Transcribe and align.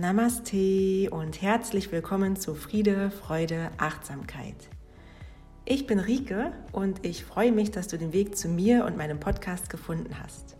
Namaste 0.00 1.10
und 1.10 1.42
herzlich 1.42 1.90
willkommen 1.90 2.36
zu 2.36 2.54
Friede, 2.54 3.10
Freude, 3.10 3.72
Achtsamkeit. 3.78 4.54
Ich 5.64 5.88
bin 5.88 5.98
Rike 5.98 6.52
und 6.70 7.04
ich 7.04 7.24
freue 7.24 7.50
mich, 7.50 7.72
dass 7.72 7.88
du 7.88 7.98
den 7.98 8.12
Weg 8.12 8.36
zu 8.36 8.46
mir 8.46 8.84
und 8.84 8.96
meinem 8.96 9.18
Podcast 9.18 9.70
gefunden 9.70 10.20
hast. 10.22 10.56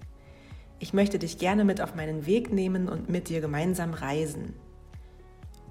Ich 0.80 0.92
möchte 0.92 1.20
dich 1.20 1.38
gerne 1.38 1.64
mit 1.64 1.80
auf 1.80 1.94
meinen 1.94 2.26
Weg 2.26 2.52
nehmen 2.52 2.88
und 2.88 3.08
mit 3.10 3.28
dir 3.28 3.40
gemeinsam 3.40 3.94
reisen. 3.94 4.54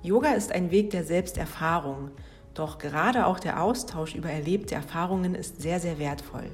Yoga 0.01 0.31
ist 0.31 0.53
ein 0.53 0.71
Weg 0.71 0.91
der 0.91 1.03
Selbsterfahrung, 1.03 2.11
doch 2.53 2.77
gerade 2.77 3.25
auch 3.25 3.37
der 3.37 3.61
Austausch 3.61 4.15
über 4.15 4.29
erlebte 4.29 4.75
Erfahrungen 4.75 5.35
ist 5.35 5.61
sehr, 5.61 5.81
sehr 5.81 5.99
wertvoll. 5.99 6.49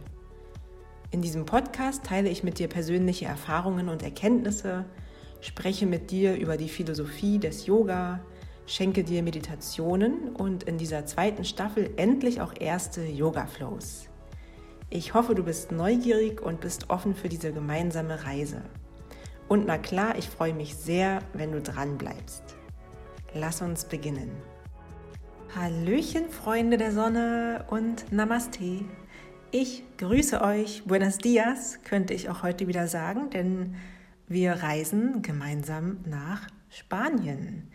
In 1.12 1.22
diesem 1.22 1.46
Podcast 1.46 2.06
teile 2.06 2.30
ich 2.30 2.44
mit 2.44 2.58
dir 2.58 2.70
persönliche 2.70 3.26
Erfahrungen 3.26 3.90
und 3.90 4.02
Erkenntnisse, 4.02 4.86
spreche 5.48 5.86
mit 5.86 6.12
dir 6.12 6.36
über 6.36 6.58
die 6.58 6.70
Philosophie 6.70 7.40
des 7.40 7.66
Yoga, 7.66 8.22
schenke 8.66 9.04
dir 9.04 9.24
Meditationen 9.24 10.36
und 10.36 10.64
in 10.64 10.78
dieser 10.78 11.06
zweiten 11.06 11.44
Staffel 11.44 11.92
endlich 11.98 12.42
auch 12.42 12.54
erste 12.60 13.04
Yoga-Flows. 13.04 14.10
Ich 14.90 15.14
hoffe, 15.14 15.36
du 15.36 15.44
bist 15.44 15.72
neugierig 15.72 16.42
und 16.42 16.62
bist 16.62 16.90
offen 16.90 17.16
für 17.16 17.28
diese 17.28 17.52
gemeinsame 17.52 18.24
Reise. 18.26 18.62
Und 19.50 19.66
na 19.66 19.78
klar, 19.78 20.18
ich 20.18 20.30
freue 20.30 20.54
mich 20.54 20.76
sehr, 20.76 21.20
wenn 21.34 21.52
du 21.52 21.62
dran 21.62 21.98
bleibst. 21.98 22.44
Lass 23.34 23.62
uns 23.62 23.86
beginnen. 23.86 24.32
Hallöchen, 25.56 26.30
Freunde 26.30 26.78
der 26.78 26.92
Sonne 26.92 27.66
und 27.70 28.12
Namaste. 28.12 28.86
Ich 29.52 29.84
grüße 29.98 30.42
euch. 30.42 30.84
Buenos 30.86 31.18
dias 31.18 31.80
könnte 31.84 32.14
ich 32.14 32.30
auch 32.30 32.42
heute 32.42 32.68
wieder 32.68 32.88
sagen, 32.88 33.30
denn 33.30 33.76
wir 34.34 34.64
reisen 34.64 35.22
gemeinsam 35.22 36.00
nach 36.06 36.48
Spanien. 36.70 37.70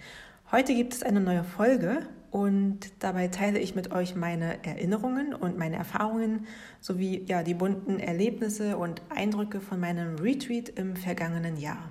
Heute 0.50 0.74
gibt 0.74 0.92
es 0.92 1.04
eine 1.04 1.20
neue 1.20 1.44
Folge 1.44 2.00
und 2.32 2.80
dabei 2.98 3.28
teile 3.28 3.60
ich 3.60 3.76
mit 3.76 3.92
euch 3.92 4.16
meine 4.16 4.64
Erinnerungen 4.64 5.34
und 5.34 5.56
meine 5.56 5.76
Erfahrungen 5.76 6.46
sowie 6.80 7.24
ja, 7.26 7.44
die 7.44 7.54
bunten 7.54 8.00
Erlebnisse 8.00 8.76
und 8.76 9.02
Eindrücke 9.08 9.60
von 9.60 9.78
meinem 9.78 10.16
Retreat 10.16 10.68
im 10.70 10.96
vergangenen 10.96 11.58
Jahr. 11.58 11.90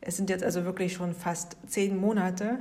Es 0.00 0.16
sind 0.16 0.30
jetzt 0.30 0.44
also 0.44 0.64
wirklich 0.64 0.92
schon 0.92 1.12
fast 1.12 1.56
zehn 1.66 1.96
Monate 1.96 2.60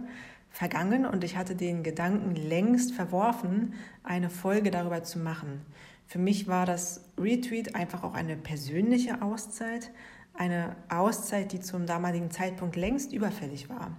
vergangen 0.49 1.05
und 1.05 1.23
ich 1.23 1.37
hatte 1.37 1.55
den 1.55 1.83
Gedanken 1.83 2.35
längst 2.35 2.91
verworfen, 2.91 3.75
eine 4.03 4.31
Folge 4.31 4.71
darüber 4.71 5.03
zu 5.03 5.19
machen. 5.19 5.61
Für 6.07 6.19
mich 6.19 6.47
war 6.47 6.65
das 6.65 7.05
Retreat 7.19 7.75
einfach 7.75 8.03
auch 8.03 8.15
eine 8.15 8.35
persönliche 8.35 9.21
Auszeit, 9.21 9.91
eine 10.37 10.75
Auszeit, 10.89 11.51
die 11.51 11.59
zum 11.59 11.85
damaligen 11.85 12.31
Zeitpunkt 12.31 12.75
längst 12.75 13.13
überfällig 13.13 13.69
war. 13.69 13.91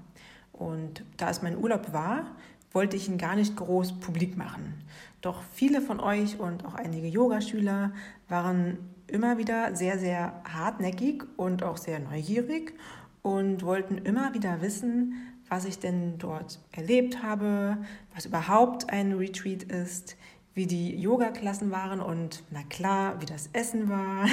Und 0.53 1.05
da 1.17 1.31
es 1.31 1.43
mein 1.43 1.57
Urlaub 1.57 1.93
war, 1.93 2.27
wollte 2.73 2.97
ich 2.97 3.09
ihn 3.09 3.19
gar 3.19 3.37
nicht 3.37 3.57
groß 3.57 4.01
publik 4.01 4.37
machen. 4.37 4.75
Doch 5.21 5.43
viele 5.55 5.81
von 5.81 6.01
euch 6.01 6.39
und 6.39 6.65
auch 6.65 6.75
einige 6.75 7.07
Yogaschüler 7.07 7.93
waren 8.29 8.79
immer 9.07 9.39
wieder 9.39 9.75
sehr, 9.75 9.99
sehr 9.99 10.43
hartnäckig 10.45 11.25
und 11.37 11.63
auch 11.63 11.77
sehr 11.77 12.01
neugierig 12.01 12.75
und 13.23 13.65
wollten 13.65 13.99
immer 13.99 14.35
wieder 14.35 14.61
wissen, 14.61 15.15
was 15.49 15.65
ich 15.65 15.79
denn 15.79 16.19
dort 16.19 16.59
erlebt 16.73 17.23
habe, 17.23 17.79
was 18.15 18.27
überhaupt 18.27 18.91
ein 18.91 19.13
Retreat 19.13 19.63
ist, 19.63 20.17
wie 20.57 20.67
die 20.67 20.99
Yoga-Klassen 20.99 21.71
waren 21.71 22.01
und 22.01 22.43
na 22.51 22.63
klar, 22.63 23.21
wie 23.21 23.27
das 23.27 23.51
Essen 23.53 23.91
war. 23.91 24.27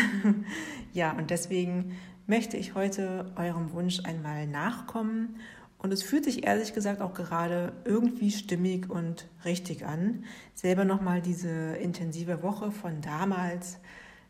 ja, 0.93 1.11
und 1.11 1.29
deswegen 1.29 1.97
möchte 2.27 2.55
ich 2.55 2.75
heute 2.75 3.31
eurem 3.35 3.73
Wunsch 3.73 3.99
einmal 4.05 4.47
nachkommen. 4.47 5.35
Und 5.77 5.91
es 5.91 6.01
fühlt 6.01 6.23
sich 6.23 6.47
ehrlich 6.47 6.73
gesagt 6.73 7.01
auch 7.01 7.13
gerade 7.13 7.73
irgendwie 7.83 8.31
stimmig 8.31 8.89
und 8.89 9.27
richtig 9.43 9.85
an, 9.85 10.23
selber 10.53 10.85
nochmal 10.85 11.21
diese 11.21 11.75
intensive 11.75 12.41
Woche 12.41 12.71
von 12.71 13.01
damals 13.01 13.79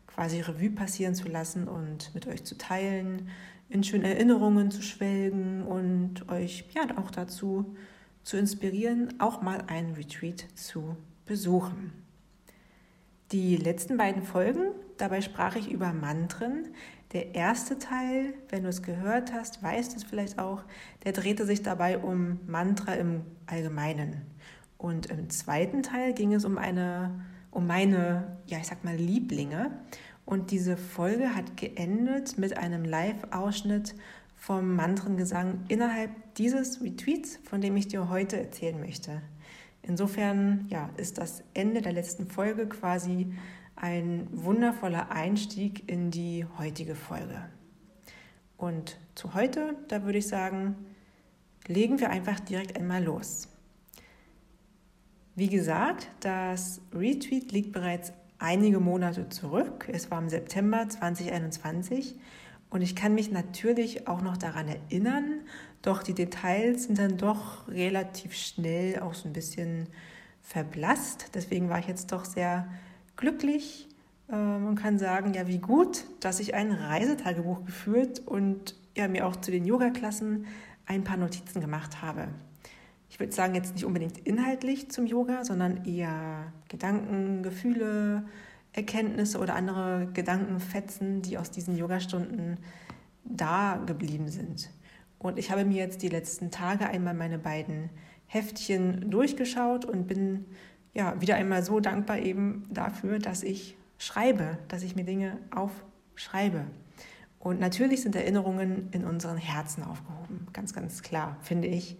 quasi 0.08 0.40
Revue 0.40 0.70
passieren 0.70 1.14
zu 1.14 1.28
lassen 1.28 1.68
und 1.68 2.12
mit 2.12 2.26
euch 2.26 2.42
zu 2.42 2.58
teilen, 2.58 3.28
in 3.68 3.84
schönen 3.84 4.04
Erinnerungen 4.04 4.72
zu 4.72 4.82
schwelgen 4.82 5.62
und 5.62 6.28
euch 6.28 6.64
ja 6.74 6.98
auch 6.98 7.12
dazu 7.12 7.76
zu 8.24 8.36
inspirieren, 8.36 9.14
auch 9.20 9.42
mal 9.42 9.62
ein 9.68 9.92
Retreat 9.92 10.44
zu 10.56 10.96
besuchen. 11.26 11.92
Die 13.32 13.56
letzten 13.56 13.96
beiden 13.96 14.22
Folgen, 14.22 14.68
dabei 14.98 15.20
sprach 15.20 15.56
ich 15.56 15.70
über 15.70 15.92
Mantren. 15.92 16.68
Der 17.12 17.34
erste 17.34 17.78
Teil, 17.78 18.34
wenn 18.48 18.64
du 18.64 18.68
es 18.68 18.82
gehört 18.82 19.32
hast, 19.32 19.62
weißt 19.62 19.92
du 19.92 19.96
es 19.96 20.04
vielleicht 20.04 20.38
auch, 20.38 20.62
der 21.04 21.12
drehte 21.12 21.46
sich 21.46 21.62
dabei 21.62 21.98
um 21.98 22.40
Mantra 22.46 22.94
im 22.94 23.22
Allgemeinen. 23.46 24.22
Und 24.78 25.06
im 25.06 25.30
zweiten 25.30 25.82
Teil 25.82 26.12
ging 26.12 26.34
es 26.34 26.44
um 26.44 26.58
eine, 26.58 27.24
um 27.50 27.66
meine, 27.66 28.36
ja, 28.46 28.58
ich 28.58 28.66
sag 28.66 28.84
mal, 28.84 28.96
Lieblinge. 28.96 29.70
Und 30.26 30.50
diese 30.50 30.76
Folge 30.76 31.34
hat 31.34 31.56
geendet 31.56 32.38
mit 32.38 32.56
einem 32.58 32.84
Live-Ausschnitt 32.84 33.94
vom 34.36 34.76
Mantrengesang 34.76 35.64
innerhalb 35.68 36.10
dieses 36.34 36.82
Retweets, 36.82 37.38
von 37.44 37.60
dem 37.60 37.76
ich 37.76 37.88
dir 37.88 38.10
heute 38.10 38.38
erzählen 38.38 38.78
möchte. 38.78 39.22
Insofern 39.86 40.66
ja, 40.70 40.88
ist 40.96 41.18
das 41.18 41.42
Ende 41.52 41.82
der 41.82 41.92
letzten 41.92 42.26
Folge 42.26 42.66
quasi 42.66 43.32
ein 43.76 44.28
wundervoller 44.32 45.10
Einstieg 45.10 45.90
in 45.90 46.10
die 46.10 46.46
heutige 46.58 46.94
Folge. 46.94 47.44
Und 48.56 48.98
zu 49.14 49.34
heute, 49.34 49.76
da 49.88 50.04
würde 50.04 50.18
ich 50.18 50.28
sagen, 50.28 50.76
legen 51.66 52.00
wir 52.00 52.10
einfach 52.10 52.40
direkt 52.40 52.76
einmal 52.78 53.02
los. 53.02 53.48
Wie 55.34 55.48
gesagt, 55.48 56.08
das 56.20 56.80
Retweet 56.94 57.52
liegt 57.52 57.72
bereits 57.72 58.12
einige 58.38 58.80
Monate 58.80 59.28
zurück. 59.28 59.88
Es 59.92 60.10
war 60.10 60.20
im 60.20 60.28
September 60.28 60.88
2021 60.88 62.14
und 62.74 62.82
ich 62.82 62.96
kann 62.96 63.14
mich 63.14 63.30
natürlich 63.30 64.08
auch 64.08 64.20
noch 64.20 64.36
daran 64.36 64.66
erinnern, 64.66 65.42
doch 65.80 66.02
die 66.02 66.12
Details 66.12 66.84
sind 66.84 66.98
dann 66.98 67.16
doch 67.16 67.68
relativ 67.68 68.34
schnell 68.34 68.98
auch 68.98 69.14
so 69.14 69.28
ein 69.28 69.32
bisschen 69.32 69.86
verblasst. 70.42 71.30
Deswegen 71.34 71.68
war 71.68 71.78
ich 71.78 71.86
jetzt 71.86 72.10
doch 72.10 72.24
sehr 72.24 72.66
glücklich 73.16 73.86
ähm, 74.28 74.66
und 74.66 74.74
kann 74.74 74.98
sagen, 74.98 75.34
ja, 75.34 75.46
wie 75.46 75.58
gut, 75.58 76.04
dass 76.18 76.40
ich 76.40 76.54
ein 76.54 76.72
Reisetagebuch 76.72 77.64
geführt 77.64 78.22
und 78.26 78.74
ja, 78.96 79.06
mir 79.06 79.28
auch 79.28 79.36
zu 79.36 79.52
den 79.52 79.64
Yoga-Klassen 79.64 80.46
ein 80.86 81.04
paar 81.04 81.16
Notizen 81.16 81.60
gemacht 81.60 82.02
habe. 82.02 82.26
Ich 83.08 83.20
würde 83.20 83.32
sagen, 83.32 83.54
jetzt 83.54 83.74
nicht 83.74 83.84
unbedingt 83.84 84.18
inhaltlich 84.18 84.90
zum 84.90 85.06
Yoga, 85.06 85.44
sondern 85.44 85.84
eher 85.84 86.52
Gedanken, 86.68 87.44
Gefühle, 87.44 88.24
Erkenntnisse 88.74 89.38
oder 89.38 89.54
andere 89.54 90.08
Gedankenfetzen, 90.12 91.22
die 91.22 91.38
aus 91.38 91.50
diesen 91.50 91.76
Yogastunden 91.76 92.58
da 93.24 93.80
geblieben 93.86 94.28
sind. 94.28 94.70
Und 95.18 95.38
ich 95.38 95.50
habe 95.50 95.64
mir 95.64 95.78
jetzt 95.78 96.02
die 96.02 96.08
letzten 96.08 96.50
Tage 96.50 96.86
einmal 96.86 97.14
meine 97.14 97.38
beiden 97.38 97.88
Heftchen 98.26 99.10
durchgeschaut 99.10 99.84
und 99.84 100.06
bin 100.06 100.44
ja 100.92 101.20
wieder 101.20 101.36
einmal 101.36 101.62
so 101.62 101.80
dankbar 101.80 102.18
eben 102.18 102.66
dafür, 102.70 103.18
dass 103.18 103.42
ich 103.42 103.76
schreibe, 103.96 104.58
dass 104.68 104.82
ich 104.82 104.96
mir 104.96 105.04
Dinge 105.04 105.38
aufschreibe. 105.50 106.64
Und 107.38 107.60
natürlich 107.60 108.02
sind 108.02 108.16
Erinnerungen 108.16 108.88
in 108.90 109.04
unseren 109.04 109.36
Herzen 109.36 109.84
aufgehoben, 109.84 110.46
ganz, 110.52 110.72
ganz 110.72 111.02
klar, 111.02 111.36
finde 111.42 111.68
ich. 111.68 111.96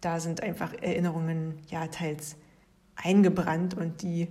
Da 0.00 0.20
sind 0.20 0.42
einfach 0.42 0.72
Erinnerungen 0.74 1.58
ja 1.68 1.86
teils 1.86 2.36
eingebrannt 2.96 3.74
und 3.74 4.02
die, 4.02 4.28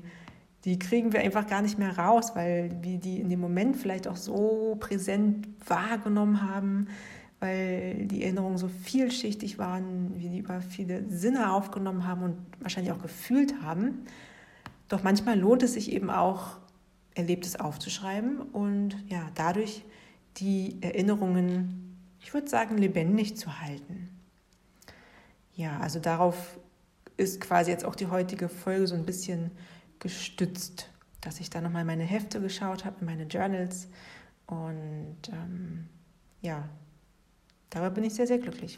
die 0.66 0.78
kriegen 0.78 1.12
wir 1.12 1.22
einfach 1.22 1.48
gar 1.48 1.62
nicht 1.62 1.80
mehr 1.80 1.98
raus, 1.98 2.36
weil 2.36 2.72
wir 2.81 3.00
die 3.00 3.19
in 3.19 3.30
dem 3.30 3.40
Moment 3.40 3.78
vielleicht 3.78 4.08
auch 4.08 4.16
so 4.16 4.78
präsent 4.80 5.48
wahrgenommen 5.68 6.42
haben, 6.42 6.88
weil 7.40 8.06
die 8.06 8.24
Erinnerungen 8.24 8.60
so 8.60 8.68
vielschichtig 8.68 9.58
waren, 9.58 10.19
wie 10.19 10.30
die 10.30 10.38
über 10.40 10.62
viele 10.62 11.10
Sinne 11.10 11.52
aufgenommen 11.52 12.06
haben 12.06 12.22
und 12.22 12.38
wahrscheinlich 12.60 12.94
auch 12.94 13.02
gefühlt 13.02 13.62
haben. 13.63 14.06
Doch 14.88 15.02
manchmal 15.02 15.40
lohnt 15.40 15.63
es 15.63 15.74
sich 15.74 15.92
eben 15.92 16.10
auch, 16.10 16.58
Erlebtes 17.14 17.60
aufzuschreiben 17.60 18.40
und 18.40 18.96
ja, 19.10 19.28
dadurch 19.36 19.84
die 20.38 20.78
Erinnerungen, 20.81 21.98
ich 22.22 22.34
würde 22.34 22.48
sagen, 22.48 22.78
lebendig 22.78 23.36
zu 23.36 23.60
halten. 23.60 24.10
Ja, 25.56 25.80
also 25.80 26.00
darauf 26.00 26.57
ist 27.18 27.42
quasi 27.42 27.69
jetzt 27.69 27.84
auch 27.84 27.96
die 27.96 28.07
heutige 28.07 28.48
Folge 28.48 28.88
so 28.88 28.96
ein 28.96 29.06
bisschen 29.06 29.52
gestützt, 30.01 30.89
dass 31.21 31.39
ich 31.39 31.50
da 31.50 31.62
nochmal 31.62 31.86
meine 31.86 32.03
Hefte 32.03 32.42
geschaut 32.42 32.83
habe, 32.83 33.06
meine 33.06 33.24
Journals 33.24 33.88
und 34.48 35.18
ähm, 35.31 35.88
ja, 36.42 36.68
Darüber 37.71 37.89
bin 37.89 38.03
ich 38.03 38.13
sehr, 38.13 38.27
sehr 38.27 38.38
glücklich. 38.38 38.77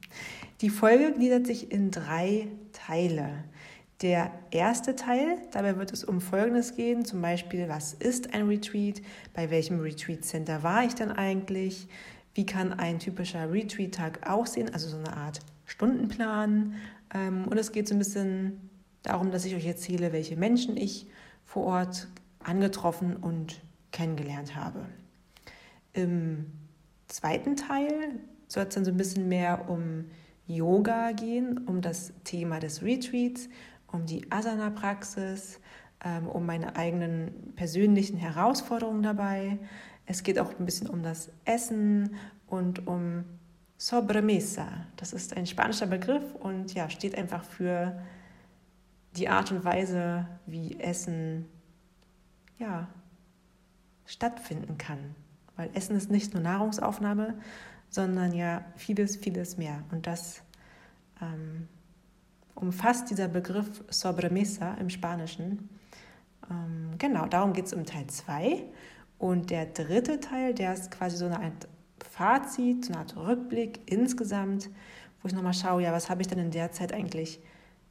Die 0.60 0.70
Folge 0.70 1.12
gliedert 1.12 1.46
sich 1.46 1.72
in 1.72 1.90
drei 1.90 2.48
Teile. 2.72 3.44
Der 4.02 4.30
erste 4.50 4.94
Teil, 4.94 5.38
dabei 5.52 5.78
wird 5.78 5.90
es 5.90 6.04
um 6.04 6.20
Folgendes 6.20 6.76
gehen, 6.76 7.06
zum 7.06 7.22
Beispiel, 7.22 7.66
was 7.68 7.94
ist 7.94 8.34
ein 8.34 8.46
Retreat, 8.46 9.00
bei 9.32 9.50
welchem 9.50 9.80
Retreat 9.80 10.22
Center 10.22 10.62
war 10.62 10.84
ich 10.84 10.94
denn 10.94 11.10
eigentlich, 11.10 11.88
wie 12.34 12.44
kann 12.44 12.74
ein 12.74 12.98
typischer 12.98 13.50
Retreat-Tag 13.50 14.28
aussehen, 14.28 14.72
also 14.74 14.90
so 14.90 14.98
eine 14.98 15.16
Art 15.16 15.40
Stundenplan. 15.64 16.74
Ähm, 17.14 17.48
und 17.48 17.56
es 17.56 17.72
geht 17.72 17.88
so 17.88 17.94
ein 17.94 17.98
bisschen 17.98 18.68
darum, 19.06 19.30
dass 19.30 19.44
ich 19.44 19.54
euch 19.54 19.66
erzähle, 19.66 20.12
welche 20.12 20.36
Menschen 20.36 20.76
ich 20.76 21.06
vor 21.44 21.64
Ort 21.64 22.08
angetroffen 22.40 23.16
und 23.16 23.60
kennengelernt 23.92 24.54
habe. 24.54 24.86
Im 25.92 26.46
zweiten 27.08 27.56
Teil 27.56 28.18
soll 28.48 28.64
es 28.64 28.74
dann 28.74 28.84
so 28.84 28.90
ein 28.90 28.96
bisschen 28.96 29.28
mehr 29.28 29.68
um 29.68 30.06
Yoga 30.46 31.12
gehen, 31.12 31.58
um 31.66 31.80
das 31.80 32.12
Thema 32.24 32.60
des 32.60 32.82
Retreats, 32.82 33.48
um 33.90 34.06
die 34.06 34.30
Asana-Praxis, 34.30 35.60
ähm, 36.04 36.28
um 36.28 36.46
meine 36.46 36.76
eigenen 36.76 37.52
persönlichen 37.56 38.16
Herausforderungen 38.16 39.02
dabei. 39.02 39.58
Es 40.04 40.22
geht 40.22 40.38
auch 40.38 40.56
ein 40.58 40.64
bisschen 40.64 40.88
um 40.88 41.02
das 41.02 41.30
Essen 41.44 42.16
und 42.46 42.86
um 42.86 43.24
Sobremesa. 43.78 44.68
Das 44.96 45.12
ist 45.12 45.36
ein 45.36 45.46
spanischer 45.46 45.86
Begriff 45.86 46.34
und 46.34 46.74
ja, 46.74 46.88
steht 46.90 47.16
einfach 47.16 47.44
für 47.44 47.98
die 49.16 49.28
Art 49.28 49.52
und 49.52 49.64
Weise, 49.64 50.26
wie 50.46 50.78
Essen 50.78 51.46
ja, 52.58 52.88
stattfinden 54.04 54.78
kann. 54.78 55.14
Weil 55.56 55.70
Essen 55.74 55.96
ist 55.96 56.10
nicht 56.10 56.34
nur 56.34 56.42
Nahrungsaufnahme, 56.42 57.34
sondern 57.88 58.32
ja 58.32 58.64
vieles, 58.76 59.16
vieles 59.16 59.56
mehr. 59.56 59.82
Und 59.90 60.06
das 60.06 60.42
ähm, 61.20 61.68
umfasst 62.54 63.10
dieser 63.10 63.28
Begriff 63.28 63.84
Sobremesa 63.88 64.74
im 64.74 64.90
Spanischen. 64.90 65.68
Ähm, 66.50 66.90
genau, 66.98 67.26
darum 67.26 67.52
geht 67.52 67.66
es 67.66 67.72
im 67.72 67.86
Teil 67.86 68.06
2. 68.06 68.64
Und 69.18 69.50
der 69.50 69.66
dritte 69.66 70.20
Teil, 70.20 70.54
der 70.54 70.74
ist 70.74 70.90
quasi 70.90 71.16
so 71.16 71.26
eine 71.26 71.40
Art 71.40 71.68
Fazit, 72.10 72.84
so 72.84 72.92
eine 72.92 73.00
Art 73.00 73.16
Rückblick 73.16 73.80
insgesamt, 73.90 74.68
wo 75.22 75.28
ich 75.28 75.34
nochmal 75.34 75.54
schaue, 75.54 75.82
ja, 75.82 75.92
was 75.92 76.10
habe 76.10 76.20
ich 76.20 76.28
denn 76.28 76.38
in 76.38 76.50
der 76.50 76.72
Zeit 76.72 76.92
eigentlich 76.92 77.40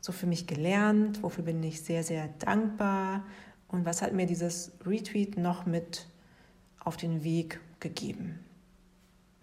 so 0.05 0.11
für 0.11 0.27
mich 0.27 0.45
gelernt, 0.45 1.23
wofür 1.23 1.43
bin 1.43 1.63
ich 1.63 1.81
sehr, 1.81 2.03
sehr 2.03 2.27
dankbar 2.37 3.25
und 3.67 3.85
was 3.85 4.03
hat 4.03 4.13
mir 4.13 4.27
dieses 4.27 4.71
Retweet 4.85 5.35
noch 5.35 5.65
mit 5.65 6.05
auf 6.79 6.95
den 6.95 7.23
Weg 7.23 7.59
gegeben. 7.79 8.37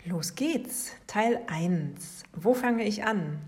Los 0.05 0.37
geht's, 0.37 0.93
Teil 1.09 1.41
1. 1.49 2.23
Wo 2.33 2.55
fange 2.55 2.85
ich 2.85 3.03
an? 3.03 3.41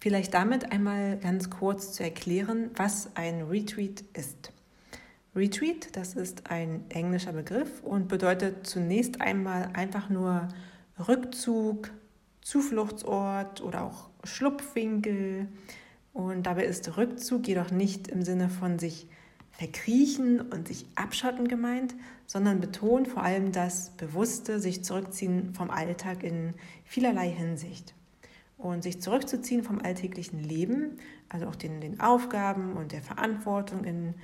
Vielleicht 0.00 0.34
damit 0.34 0.72
einmal 0.72 1.18
ganz 1.18 1.50
kurz 1.50 1.92
zu 1.92 2.02
erklären, 2.02 2.70
was 2.74 3.14
ein 3.14 3.42
Retweet 3.42 4.04
ist. 4.14 4.52
Retreat, 5.36 5.96
das 5.96 6.14
ist 6.14 6.50
ein 6.50 6.84
englischer 6.88 7.32
Begriff 7.32 7.80
und 7.84 8.08
bedeutet 8.08 8.66
zunächst 8.66 9.20
einmal 9.20 9.70
einfach 9.72 10.08
nur 10.10 10.48
Rückzug, 11.08 11.92
Zufluchtsort 12.40 13.60
oder 13.60 13.84
auch 13.84 14.10
Schlupfwinkel. 14.24 15.46
Und 16.14 16.44
dabei 16.44 16.64
ist 16.64 16.96
Rückzug 16.96 17.46
jedoch 17.48 17.70
nicht 17.70 18.08
im 18.08 18.22
Sinne 18.22 18.48
von 18.48 18.78
sich 18.78 19.08
verkriechen 19.50 20.40
und 20.40 20.68
sich 20.68 20.86
abschotten 20.94 21.48
gemeint, 21.48 21.94
sondern 22.26 22.60
betont 22.60 23.08
vor 23.08 23.22
allem 23.22 23.52
das 23.52 23.90
bewusste 23.96 24.60
sich 24.60 24.84
zurückziehen 24.84 25.52
vom 25.54 25.70
Alltag 25.70 26.22
in 26.22 26.54
vielerlei 26.84 27.28
Hinsicht. 27.28 27.94
Und 28.56 28.84
sich 28.84 29.02
zurückzuziehen 29.02 29.64
vom 29.64 29.80
alltäglichen 29.80 30.38
Leben, 30.38 30.98
also 31.28 31.46
auch 31.46 31.56
den, 31.56 31.80
den 31.80 32.00
Aufgaben 32.00 32.74
und 32.74 32.92
der 32.92 33.02
Verantwortung 33.02 33.84
in 33.84 34.14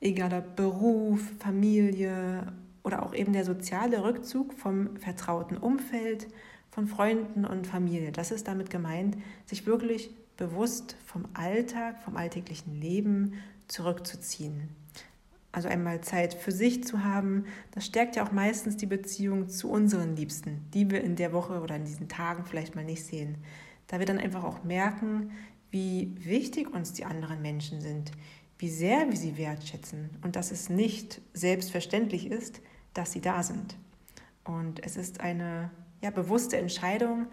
egal 0.00 0.32
ob 0.32 0.56
Beruf, 0.56 1.20
Familie 1.40 2.52
oder 2.84 3.04
auch 3.04 3.14
eben 3.14 3.32
der 3.32 3.44
soziale 3.44 4.04
Rückzug 4.04 4.54
vom 4.54 4.96
vertrauten 4.96 5.56
Umfeld, 5.56 6.28
von 6.70 6.86
Freunden 6.86 7.44
und 7.44 7.66
Familie. 7.66 8.12
Das 8.12 8.30
ist 8.30 8.48
damit 8.48 8.70
gemeint, 8.70 9.16
sich 9.44 9.66
wirklich 9.66 10.10
bewusst 10.36 10.96
vom 11.04 11.24
Alltag, 11.34 12.02
vom 12.02 12.16
alltäglichen 12.16 12.80
Leben 12.80 13.34
zurückzuziehen. 13.68 14.68
Also 15.52 15.68
einmal 15.68 16.00
Zeit 16.00 16.32
für 16.32 16.52
sich 16.52 16.82
zu 16.84 17.04
haben, 17.04 17.44
das 17.72 17.84
stärkt 17.84 18.16
ja 18.16 18.26
auch 18.26 18.32
meistens 18.32 18.78
die 18.78 18.86
Beziehung 18.86 19.50
zu 19.50 19.70
unseren 19.70 20.16
Liebsten, 20.16 20.64
die 20.72 20.90
wir 20.90 21.02
in 21.02 21.14
der 21.14 21.34
Woche 21.34 21.60
oder 21.60 21.76
in 21.76 21.84
diesen 21.84 22.08
Tagen 22.08 22.44
vielleicht 22.46 22.74
mal 22.74 22.84
nicht 22.84 23.04
sehen. 23.04 23.36
Da 23.86 23.98
wir 23.98 24.06
dann 24.06 24.18
einfach 24.18 24.44
auch 24.44 24.64
merken, 24.64 25.32
wie 25.70 26.14
wichtig 26.18 26.72
uns 26.72 26.94
die 26.94 27.04
anderen 27.04 27.42
Menschen 27.42 27.82
sind, 27.82 28.12
wie 28.58 28.70
sehr 28.70 29.10
wir 29.10 29.16
sie 29.16 29.36
wertschätzen 29.36 30.10
und 30.22 30.36
dass 30.36 30.52
es 30.52 30.70
nicht 30.70 31.20
selbstverständlich 31.34 32.30
ist, 32.30 32.60
dass 32.94 33.12
sie 33.12 33.20
da 33.20 33.42
sind. 33.42 33.76
Und 34.44 34.84
es 34.84 34.96
ist 34.96 35.20
eine 35.20 35.70
ja, 36.00 36.10
bewusste 36.10 36.56
Entscheidung, 36.56 37.26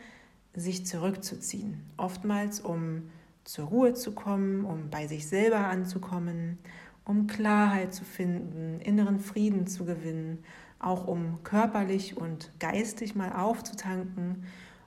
sich 0.56 0.86
zurückzuziehen. 0.86 1.84
Oftmals, 1.98 2.60
um 2.60 3.10
zur 3.44 3.66
Ruhe 3.66 3.94
zu 3.94 4.14
kommen, 4.14 4.66
um 4.66 4.90
bei 4.90 5.08
sich 5.08 5.28
selber 5.28 5.68
anzukommen, 5.68 6.60
um 7.06 7.28
Klarheit 7.28 7.94
zu 7.94 8.04
finden, 8.04 8.80
inneren 8.82 9.20
Frieden 9.20 9.66
zu 9.68 9.86
gewinnen, 9.86 10.44
auch 10.80 11.08
um 11.08 11.44
körperlich 11.44 12.16
und 12.18 12.52
geistig 12.60 13.16
mal 13.16 13.32
aufzutanken. 13.32 14.44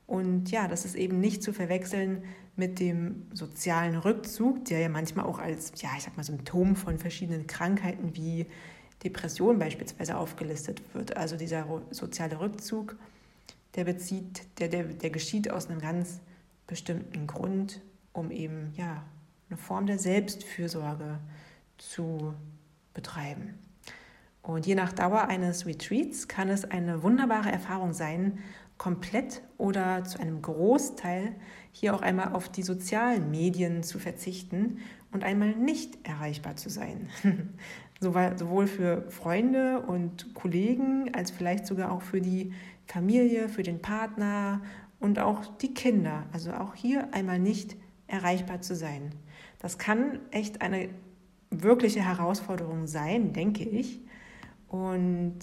Und 0.07 0.51
ja, 0.51 0.69
das 0.69 0.85
ist 0.85 0.95
eben 0.95 1.21
nicht 1.21 1.43
zu 1.43 1.53
verwechseln 1.53 2.23
mit 2.55 2.81
dem 2.81 3.27
sozialen 3.33 3.97
Rückzug, 3.97 4.65
der 4.67 4.81
ja 4.81 4.89
manchmal 4.89 5.25
auch 5.25 5.39
als, 5.39 5.73
ja, 5.77 5.91
ich 5.97 6.05
sag 6.05 6.17
mal, 6.17 6.23
Symptom 6.23 6.77
von 6.77 6.99
verschiedenen 6.99 7.47
Krankheiten 7.47 8.15
wie 8.15 8.47
Depression 9.03 9.59
beispielsweise 9.59 10.17
aufgelistet 10.17 10.83
wird. 10.95 11.17
Also 11.17 11.37
dieser 11.37 11.67
soziale 11.91 12.39
Rückzug, 12.41 12.97
der 13.75 13.85
bezieht, 13.85 14.43
der, 14.59 14.69
der, 14.69 14.85
der 14.85 15.11
geschieht 15.11 15.51
aus 15.51 15.69
einem 15.69 15.81
ganz 15.81 16.21
bestimmten 16.67 17.27
Grund, 17.27 17.81
um 18.13 18.31
eben 18.31 18.73
ja 18.77 19.05
eine 19.49 19.57
Form 19.57 19.87
der 19.87 19.99
Selbstfürsorge 19.99 21.19
zu 21.79 22.35
betreiben. 22.95 23.55
Und 24.43 24.67
je 24.67 24.75
nach 24.75 24.93
Dauer 24.93 25.29
eines 25.29 25.67
Retreats 25.67 26.27
kann 26.27 26.49
es 26.49 26.65
eine 26.65 27.03
wunderbare 27.03 27.51
Erfahrung 27.51 27.93
sein, 27.93 28.39
komplett 28.77 29.43
oder 29.59 30.03
zu 30.05 30.19
einem 30.19 30.43
Großteil 30.43 31.37
hier 31.71 31.95
auch 31.95 32.03
einmal 32.03 32.33
auf 32.33 32.49
die 32.49 32.65
sozialen 32.65 33.31
Medien 33.31 33.85
zu 33.85 34.01
verzichten 34.01 34.79
und 35.13 35.23
einmal 35.23 35.55
nicht 35.55 36.07
erreichbar 36.07 36.57
zu 36.57 36.69
sein. 36.69 37.09
Sowohl 38.01 38.67
für 38.67 39.09
Freunde 39.11 39.81
und 39.83 40.35
Kollegen 40.35 41.15
als 41.15 41.31
vielleicht 41.31 41.67
sogar 41.67 41.93
auch 41.93 42.03
für 42.03 42.21
die 42.21 42.53
Familie, 42.93 43.49
für 43.49 43.63
den 43.63 43.81
Partner 43.81 44.61
und 45.01 45.19
auch 45.19 45.47
die 45.59 45.73
Kinder. 45.73 46.27
Also 46.33 46.53
auch 46.53 46.75
hier 46.75 47.13
einmal 47.13 47.39
nicht 47.39 47.77
erreichbar 48.07 48.61
zu 48.61 48.77
sein. 48.77 49.15
Das 49.59 49.79
kann 49.79 50.19
echt 50.31 50.61
eine 50.61 50.91
wirkliche 51.51 52.05
Herausforderung 52.05 52.87
sein, 52.87 53.33
denke 53.33 53.65
ich. 53.65 54.01
Und 54.69 55.39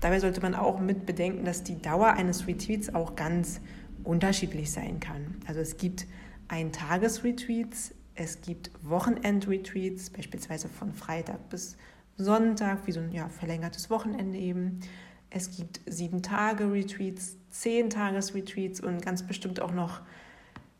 dabei 0.00 0.20
sollte 0.20 0.40
man 0.40 0.54
auch 0.54 0.80
mit 0.80 1.06
bedenken, 1.06 1.44
dass 1.44 1.62
die 1.62 1.80
Dauer 1.80 2.12
eines 2.12 2.46
Retreats 2.46 2.94
auch 2.94 3.16
ganz 3.16 3.60
unterschiedlich 4.04 4.70
sein 4.70 5.00
kann. 5.00 5.36
Also 5.46 5.60
es 5.60 5.76
gibt 5.76 6.06
Ein-Tages-Retreats, 6.48 7.94
es 8.14 8.40
gibt 8.40 8.70
Wochenend-Retreats, 8.82 10.10
beispielsweise 10.10 10.68
von 10.68 10.92
Freitag 10.92 11.48
bis 11.50 11.76
Sonntag, 12.16 12.86
wie 12.86 12.92
so 12.92 13.00
ein 13.00 13.12
ja, 13.12 13.28
verlängertes 13.28 13.90
Wochenende 13.90 14.38
eben. 14.38 14.80
Es 15.30 15.56
gibt 15.56 15.80
sieben 15.86 16.22
Tage 16.22 16.72
Retreats, 16.72 17.36
zehn 17.50 17.90
Tages 17.90 18.34
Retreats 18.34 18.80
und 18.80 19.02
ganz 19.02 19.26
bestimmt 19.26 19.60
auch 19.60 19.72
noch 19.72 20.00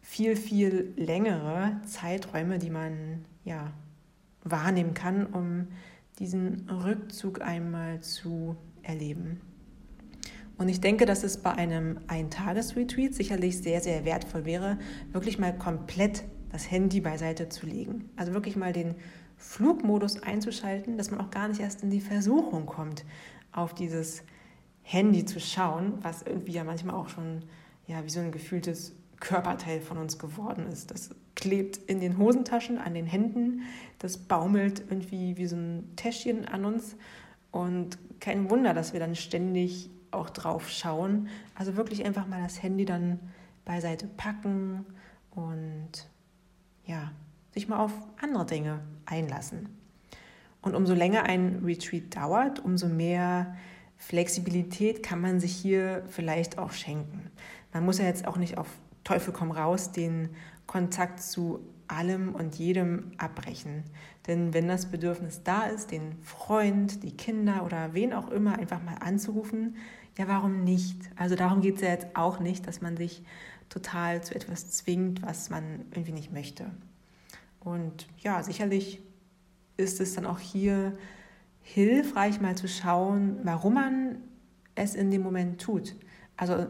viel, 0.01 0.37
viel 0.37 0.93
längere 0.97 1.81
Zeiträume, 1.85 2.59
die 2.59 2.71
man 2.71 3.25
ja 3.45 3.73
wahrnehmen 4.45 4.95
kann, 4.95 5.27
um 5.27 5.67
diesen 6.19 6.71
Rückzug 6.71 7.41
einmal 7.43 8.01
zu 8.01 8.57
erleben. 8.83 9.41
Und 10.59 10.69
ich 10.69 10.81
denke, 10.81 11.05
dass 11.05 11.23
es 11.23 11.39
bei 11.39 11.53
einem 11.53 11.99
Eintages-Retreat 12.07 13.15
sicherlich 13.15 13.59
sehr, 13.59 13.81
sehr 13.81 14.05
wertvoll 14.05 14.45
wäre, 14.47 14.79
wirklich 15.13 15.39
mal 15.39 15.57
komplett 15.57 16.25
das 16.51 16.71
Handy 16.71 17.01
beiseite 17.01 17.49
zu 17.49 17.67
legen. 17.67 18.09
Also 18.17 18.33
wirklich 18.33 18.57
mal 18.57 18.73
den 18.73 18.95
Flugmodus 19.37 20.23
einzuschalten, 20.23 20.97
dass 20.97 21.11
man 21.11 21.21
auch 21.21 21.31
gar 21.31 21.49
nicht 21.49 21.61
erst 21.61 21.83
in 21.83 21.91
die 21.91 22.01
Versuchung 22.01 22.65
kommt, 22.65 23.05
auf 23.53 23.75
dieses 23.75 24.23
Handy 24.89 25.25
zu 25.25 25.41
schauen, 25.41 25.95
was 26.03 26.23
irgendwie 26.23 26.53
ja 26.53 26.63
manchmal 26.63 26.95
auch 26.95 27.09
schon 27.09 27.43
ja, 27.89 28.05
wie 28.05 28.11
so 28.11 28.21
ein 28.21 28.31
gefühltes 28.31 28.95
Körperteil 29.19 29.81
von 29.81 29.99
uns 29.99 30.19
geworden 30.19 30.67
ist. 30.71 30.93
Das 30.93 31.11
klebt 31.35 31.77
in 31.77 32.01
den 32.01 32.19
Hosentaschen, 32.19 32.79
an 32.79 32.95
den 32.95 33.07
Händen, 33.07 33.63
das 33.99 34.17
baumelt 34.17 34.85
irgendwie 34.89 35.37
wie 35.37 35.47
so 35.47 35.57
ein 35.57 35.93
Täschchen 35.97 36.47
an 36.47 36.65
uns. 36.65 36.97
Und 37.51 37.99
kein 38.21 38.49
Wunder, 38.49 38.75
dass 38.75 38.93
wir 38.93 39.01
dann 39.01 39.17
ständig 39.17 39.91
auch 40.13 40.31
drauf 40.31 40.71
schauen. 40.71 41.29
Also 41.57 41.77
wirklich 41.77 42.05
einfach 42.05 42.29
mal 42.29 42.43
das 42.43 42.63
Handy 42.63 42.85
dann 42.85 43.19
beiseite 43.65 44.07
packen 44.07 44.87
und 45.31 46.09
ja, 46.85 47.11
sich 47.53 47.67
mal 47.67 47.79
auf 47.79 47.93
andere 48.21 48.47
Dinge 48.47 48.81
einlassen. 49.05 49.69
Und 50.63 50.77
umso 50.77 50.95
länger 50.95 51.25
ein 51.25 51.63
Retreat 51.65 52.15
dauert, 52.15 52.65
umso 52.65 52.89
mehr 52.89 53.57
Flexibilität 54.07 55.03
kann 55.03 55.21
man 55.21 55.41
sich 55.41 55.51
hier 55.51 56.05
vielleicht 56.07 56.59
auch 56.59 56.71
schenken. 56.71 57.29
Man 57.73 57.85
muss 57.85 57.99
ja 57.99 58.05
jetzt 58.05 58.29
auch 58.29 58.37
nicht 58.37 58.57
auf 58.57 58.69
Teufel 59.03 59.33
komm 59.33 59.51
raus 59.51 59.91
den 59.91 60.29
Kontakt 60.69 61.21
zu 61.21 61.59
allem 61.89 62.33
und 62.33 62.55
jedem 62.55 63.11
abbrechen. 63.19 63.83
Denn 64.29 64.55
wenn 64.55 64.69
das 64.69 64.87
Bedürfnis 64.87 65.43
da 65.43 65.65
ist, 65.65 65.91
den 65.91 66.23
Freund, 66.23 67.03
die 67.03 67.17
Kinder 67.17 67.65
oder 67.65 67.95
wen 67.95 68.13
auch 68.13 68.31
immer 68.31 68.57
einfach 68.57 68.81
mal 68.81 68.95
anzurufen, 69.01 69.75
ja, 70.17 70.29
warum 70.29 70.63
nicht? 70.63 71.11
Also 71.17 71.35
darum 71.35 71.61
geht 71.61 71.75
es 71.75 71.81
ja 71.81 71.89
jetzt 71.89 72.15
auch 72.15 72.39
nicht, 72.39 72.69
dass 72.69 72.81
man 72.81 72.97
sich 72.97 73.25
total 73.69 74.23
zu 74.23 74.37
etwas 74.37 74.71
zwingt, 74.71 75.21
was 75.23 75.51
man 75.51 75.85
irgendwie 75.91 76.13
nicht 76.13 76.33
möchte. 76.33 76.71
Und 77.59 78.07
ja, 78.21 78.41
sicherlich 78.45 79.01
ist 79.77 80.01
es 80.01 80.15
dann 80.15 80.27
auch 80.27 80.39
hier 80.39 80.97
hilfreich, 81.67 82.41
mal 82.41 82.57
zu 82.57 82.69
schauen, 82.69 83.41
warum 83.43 83.75
man 83.75 84.19
es 84.77 84.95
in 84.95 85.11
dem 85.11 85.23
Moment 85.23 85.61
tut. 85.61 85.97
Also 86.37 86.67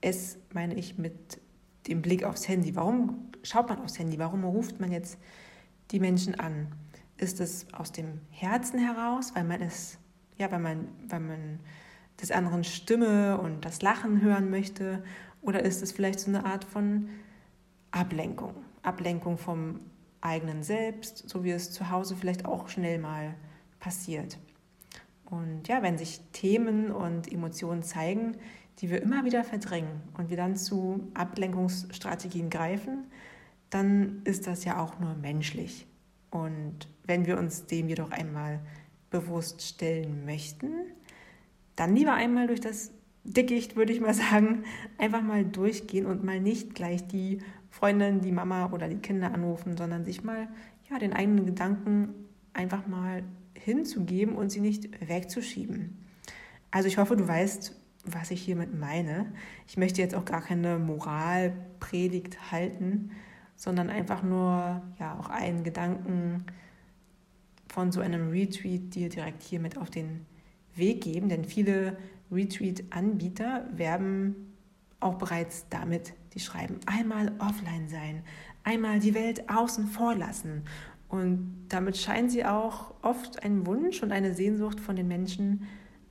es 0.00 0.38
meine 0.52 0.74
ich 0.74 0.96
mit 0.96 1.40
dem 1.88 2.02
Blick 2.02 2.22
aufs 2.22 2.46
Handy. 2.46 2.76
Warum 2.76 3.32
schaut 3.42 3.68
man 3.68 3.80
aufs 3.80 3.98
Handy? 3.98 4.18
Warum 4.18 4.44
ruft 4.44 4.78
man 4.78 4.92
jetzt 4.92 5.18
die 5.90 5.98
Menschen 5.98 6.38
an? 6.38 6.68
Ist 7.16 7.40
es 7.40 7.66
aus 7.72 7.90
dem 7.90 8.20
Herzen 8.30 8.78
heraus, 8.78 9.32
weil 9.34 9.42
man 9.42 9.60
es, 9.60 9.98
ja, 10.38 10.52
weil 10.52 10.60
man, 10.60 10.88
weil 11.08 11.20
man 11.20 11.60
des 12.20 12.30
anderen 12.30 12.62
Stimme 12.62 13.38
und 13.38 13.64
das 13.64 13.82
Lachen 13.82 14.22
hören 14.22 14.50
möchte? 14.50 15.02
Oder 15.42 15.64
ist 15.64 15.82
es 15.82 15.90
vielleicht 15.90 16.20
so 16.20 16.28
eine 16.28 16.44
Art 16.44 16.64
von 16.64 17.08
Ablenkung? 17.90 18.54
Ablenkung 18.82 19.36
vom 19.36 19.80
eigenen 20.20 20.62
Selbst, 20.62 21.28
so 21.28 21.42
wie 21.42 21.50
es 21.50 21.72
zu 21.72 21.90
Hause 21.90 22.14
vielleicht 22.14 22.44
auch 22.44 22.68
schnell 22.68 23.00
mal 23.00 23.34
passiert. 23.86 24.36
Und 25.26 25.68
ja, 25.68 25.80
wenn 25.80 25.96
sich 25.96 26.20
Themen 26.32 26.90
und 26.90 27.32
Emotionen 27.32 27.84
zeigen, 27.84 28.36
die 28.80 28.90
wir 28.90 29.00
immer 29.00 29.24
wieder 29.24 29.44
verdrängen 29.44 30.02
und 30.18 30.28
wir 30.28 30.36
dann 30.36 30.56
zu 30.56 31.06
Ablenkungsstrategien 31.14 32.50
greifen, 32.50 33.06
dann 33.70 34.22
ist 34.24 34.48
das 34.48 34.64
ja 34.64 34.82
auch 34.82 34.98
nur 34.98 35.14
menschlich. 35.14 35.86
Und 36.32 36.88
wenn 37.04 37.26
wir 37.26 37.38
uns 37.38 37.66
dem 37.66 37.88
jedoch 37.88 38.10
einmal 38.10 38.58
bewusst 39.10 39.62
stellen 39.62 40.24
möchten, 40.24 40.72
dann 41.76 41.94
lieber 41.94 42.14
einmal 42.14 42.48
durch 42.48 42.60
das 42.60 42.90
Dickicht, 43.22 43.76
würde 43.76 43.92
ich 43.92 44.00
mal 44.00 44.14
sagen, 44.32 44.64
einfach 44.98 45.22
mal 45.22 45.44
durchgehen 45.44 46.06
und 46.06 46.24
mal 46.24 46.40
nicht 46.40 46.74
gleich 46.74 47.06
die 47.06 47.38
Freundin, 47.70 48.20
die 48.20 48.32
Mama 48.32 48.72
oder 48.72 48.88
die 48.88 48.98
Kinder 48.98 49.32
anrufen, 49.32 49.76
sondern 49.76 50.04
sich 50.04 50.24
mal 50.24 50.48
ja, 50.90 50.98
den 50.98 51.12
eigenen 51.12 51.46
Gedanken 51.46 52.08
einfach 52.52 52.88
mal 52.88 53.22
hinzugeben 53.64 54.34
und 54.36 54.50
sie 54.50 54.60
nicht 54.60 54.88
wegzuschieben. 55.08 55.98
Also 56.70 56.88
ich 56.88 56.98
hoffe, 56.98 57.16
du 57.16 57.26
weißt, 57.26 57.74
was 58.04 58.30
ich 58.30 58.42
hiermit 58.42 58.78
meine. 58.78 59.32
Ich 59.66 59.76
möchte 59.76 60.00
jetzt 60.00 60.14
auch 60.14 60.24
gar 60.24 60.42
keine 60.42 60.78
Moralpredigt 60.78 62.52
halten, 62.52 63.10
sondern 63.56 63.90
einfach 63.90 64.22
nur 64.22 64.82
ja 64.98 65.18
auch 65.18 65.28
einen 65.28 65.64
Gedanken 65.64 66.44
von 67.68 67.92
so 67.92 68.00
einem 68.00 68.30
Retweet 68.30 68.94
dir 68.94 69.08
direkt 69.08 69.42
hier 69.42 69.60
mit 69.60 69.76
auf 69.76 69.90
den 69.90 70.26
Weg 70.74 71.02
geben, 71.02 71.28
denn 71.28 71.44
viele 71.44 71.96
Retweet-Anbieter 72.30 73.68
werben 73.72 74.54
auch 75.00 75.14
bereits 75.14 75.68
damit, 75.68 76.14
die 76.34 76.40
schreiben 76.40 76.80
einmal 76.86 77.32
offline 77.38 77.88
sein, 77.88 78.22
einmal 78.62 78.98
die 78.98 79.14
Welt 79.14 79.48
außen 79.48 79.86
vor 79.86 80.14
lassen. 80.14 80.64
Und 81.08 81.66
damit 81.68 81.96
scheinen 81.96 82.28
sie 82.28 82.44
auch 82.44 82.94
oft 83.02 83.44
einen 83.44 83.66
Wunsch 83.66 84.02
und 84.02 84.12
eine 84.12 84.34
Sehnsucht 84.34 84.80
von 84.80 84.96
den 84.96 85.08
Menschen 85.08 85.66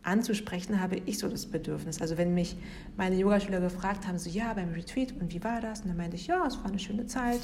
anzusprechen, 0.05 0.79
habe 0.79 0.97
ich 1.05 1.17
so 1.17 1.27
das 1.27 1.47
Bedürfnis. 1.47 1.99
Also 1.99 2.17
wenn 2.17 2.33
mich 2.33 2.55
meine 2.95 3.15
Yogaschüler 3.15 3.59
gefragt 3.59 4.07
haben, 4.07 4.17
so 4.19 4.29
ja, 4.29 4.53
beim 4.53 4.71
Retreat 4.71 5.13
und 5.19 5.33
wie 5.33 5.43
war 5.43 5.61
das? 5.61 5.81
Und 5.81 5.89
dann 5.89 5.97
meinte 5.97 6.15
ich, 6.15 6.27
ja, 6.27 6.45
es 6.45 6.57
war 6.57 6.67
eine 6.67 6.79
schöne 6.79 7.07
Zeit, 7.07 7.39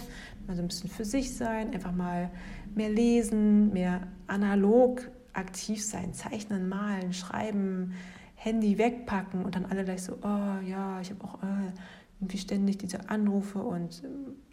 mal 0.47 0.55
so 0.55 0.61
ein 0.61 0.67
bisschen 0.67 0.89
für 0.89 1.05
sich 1.05 1.35
sein, 1.35 1.73
einfach 1.73 1.91
mal 1.91 2.29
mehr 2.75 2.89
lesen, 2.89 3.73
mehr 3.73 4.07
analog 4.27 5.09
aktiv 5.33 5.83
sein, 5.83 6.13
zeichnen, 6.13 6.69
malen, 6.69 7.13
schreiben, 7.13 7.93
Handy 8.35 8.77
wegpacken 8.77 9.43
und 9.45 9.55
dann 9.55 9.65
alle 9.65 9.83
gleich 9.83 10.03
so, 10.03 10.13
oh 10.21 10.59
ja, 10.65 10.99
ich 11.01 11.11
habe 11.11 11.23
auch 11.23 11.41
äh, 11.43 11.71
irgendwie 12.19 12.37
ständig 12.37 12.77
diese 12.77 13.09
Anrufe 13.09 13.59
und 13.59 14.03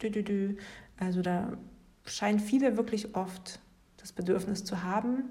dü, 0.01 0.09
dü, 0.09 0.23
dü. 0.23 0.55
also 0.99 1.21
da 1.21 1.57
scheinen 2.11 2.39
viele 2.39 2.77
wirklich 2.77 3.15
oft 3.15 3.59
das 3.97 4.11
Bedürfnis 4.11 4.63
zu 4.63 4.83
haben 4.83 5.23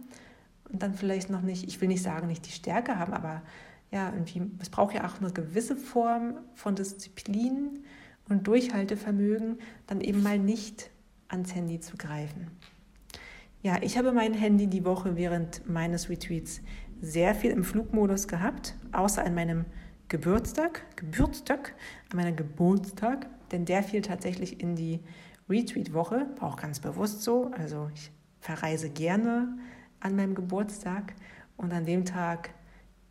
und 0.71 0.83
dann 0.83 0.95
vielleicht 0.95 1.31
noch 1.31 1.43
nicht, 1.43 1.67
ich 1.67 1.81
will 1.81 1.89
nicht 1.89 2.03
sagen, 2.03 2.27
nicht 2.27 2.47
die 2.47 2.53
Stärke 2.53 2.99
haben, 2.99 3.13
aber 3.13 3.43
ja, 3.91 4.13
irgendwie, 4.13 4.43
es 4.59 4.69
braucht 4.69 4.95
ja 4.95 5.07
auch 5.07 5.21
eine 5.21 5.33
gewisse 5.33 5.77
Form 5.77 6.35
von 6.55 6.75
Disziplin 6.75 7.85
und 8.29 8.47
Durchhaltevermögen, 8.47 9.59
dann 9.87 10.01
eben 10.01 10.23
mal 10.23 10.39
nicht 10.39 10.91
ans 11.29 11.55
Handy 11.55 11.81
zu 11.81 11.97
greifen. 11.97 12.51
Ja, 13.63 13.79
ich 13.83 13.99
habe 13.99 14.13
mein 14.13 14.35
Handy 14.35 14.67
die 14.67 14.85
Woche 14.85 15.17
während 15.17 15.69
meines 15.69 16.09
Retweets 16.11 16.61
sehr 17.01 17.35
viel 17.35 17.51
im 17.51 17.65
Flugmodus 17.65 18.29
gehabt, 18.29 18.77
außer 18.93 19.25
an 19.25 19.35
meinem 19.35 19.65
Geburtstag, 20.09 20.85
Geburtstag, 20.97 21.75
an 22.11 22.19
meinem 22.19 22.37
Geburtstag, 22.37 23.29
denn 23.51 23.65
der 23.65 23.83
fiel 23.83 24.03
tatsächlich 24.03 24.61
in 24.61 24.77
die 24.77 25.01
Retweet-Woche, 25.49 26.27
auch 26.41 26.57
ganz 26.57 26.81
bewusst 26.81 27.23
so. 27.23 27.51
Also 27.57 27.91
ich 27.95 28.11
verreise 28.41 28.91
gerne 28.91 29.57
an 30.01 30.17
meinem 30.17 30.35
Geburtstag 30.35 31.15
und 31.57 31.73
an 31.73 31.85
dem 31.85 32.05
Tag 32.05 32.51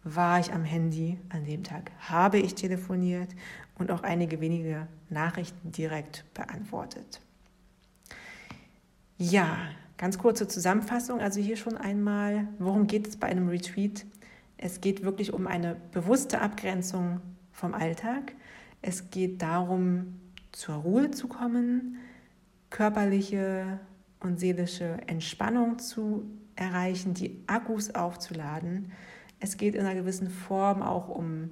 war 0.04 0.40
ich 0.40 0.54
am 0.54 0.64
Handy, 0.64 1.20
an 1.30 1.46
dem 1.46 1.64
Tag 1.64 1.92
habe 2.00 2.38
ich 2.38 2.56
telefoniert 2.56 3.30
und 3.78 3.92
auch 3.92 4.04
einige 4.04 4.40
wenige 4.40 4.88
Nachrichten 5.10 5.72
direkt 5.72 6.24
beantwortet. 6.34 7.22
Ja, 9.18 9.58
ganz 9.98 10.18
kurze 10.18 10.48
Zusammenfassung. 10.48 11.20
Also 11.20 11.42
hier 11.42 11.58
schon 11.58 11.76
einmal, 11.76 12.48
worum 12.60 12.88
geht 12.88 13.08
es 13.08 13.18
bei 13.18 13.28
einem 13.28 13.50
Retreat? 13.50 14.06
Es 14.58 14.82
geht 14.82 15.04
wirklich 15.04 15.34
um 15.34 15.48
eine 15.48 15.76
bewusste 15.92 16.40
Abgrenzung 16.42 17.20
vom 17.52 17.74
Alltag. 17.74 18.34
Es 18.82 19.10
geht 19.10 19.42
darum, 19.42 20.20
zur 20.52 20.76
Ruhe 20.76 21.12
zu 21.12 21.28
kommen, 21.28 21.98
körperliche 22.70 23.80
und 24.20 24.40
seelische 24.40 24.98
Entspannung 25.08 25.80
zu 25.80 26.26
erreichen, 26.56 27.14
die 27.14 27.44
Akkus 27.48 27.94
aufzuladen. 27.94 28.92
Es 29.40 29.58
geht 29.58 29.76
in 29.76 29.82
einer 29.82 29.96
gewissen 29.96 30.30
Form 30.30 30.82
auch 30.82 31.08
um 31.08 31.52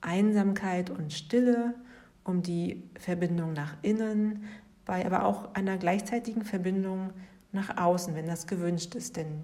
Einsamkeit 0.00 0.90
und 0.90 1.12
Stille, 1.12 1.74
um 2.24 2.42
die 2.42 2.82
Verbindung 2.98 3.52
nach 3.52 3.76
innen, 3.82 4.44
bei 4.84 5.04
aber 5.04 5.24
auch 5.24 5.54
einer 5.54 5.76
gleichzeitigen 5.76 6.42
Verbindung 6.42 7.10
nach 7.52 7.76
außen, 7.76 8.14
wenn 8.14 8.26
das 8.26 8.46
gewünscht 8.46 8.94
ist. 8.94 9.16
Denn 9.16 9.42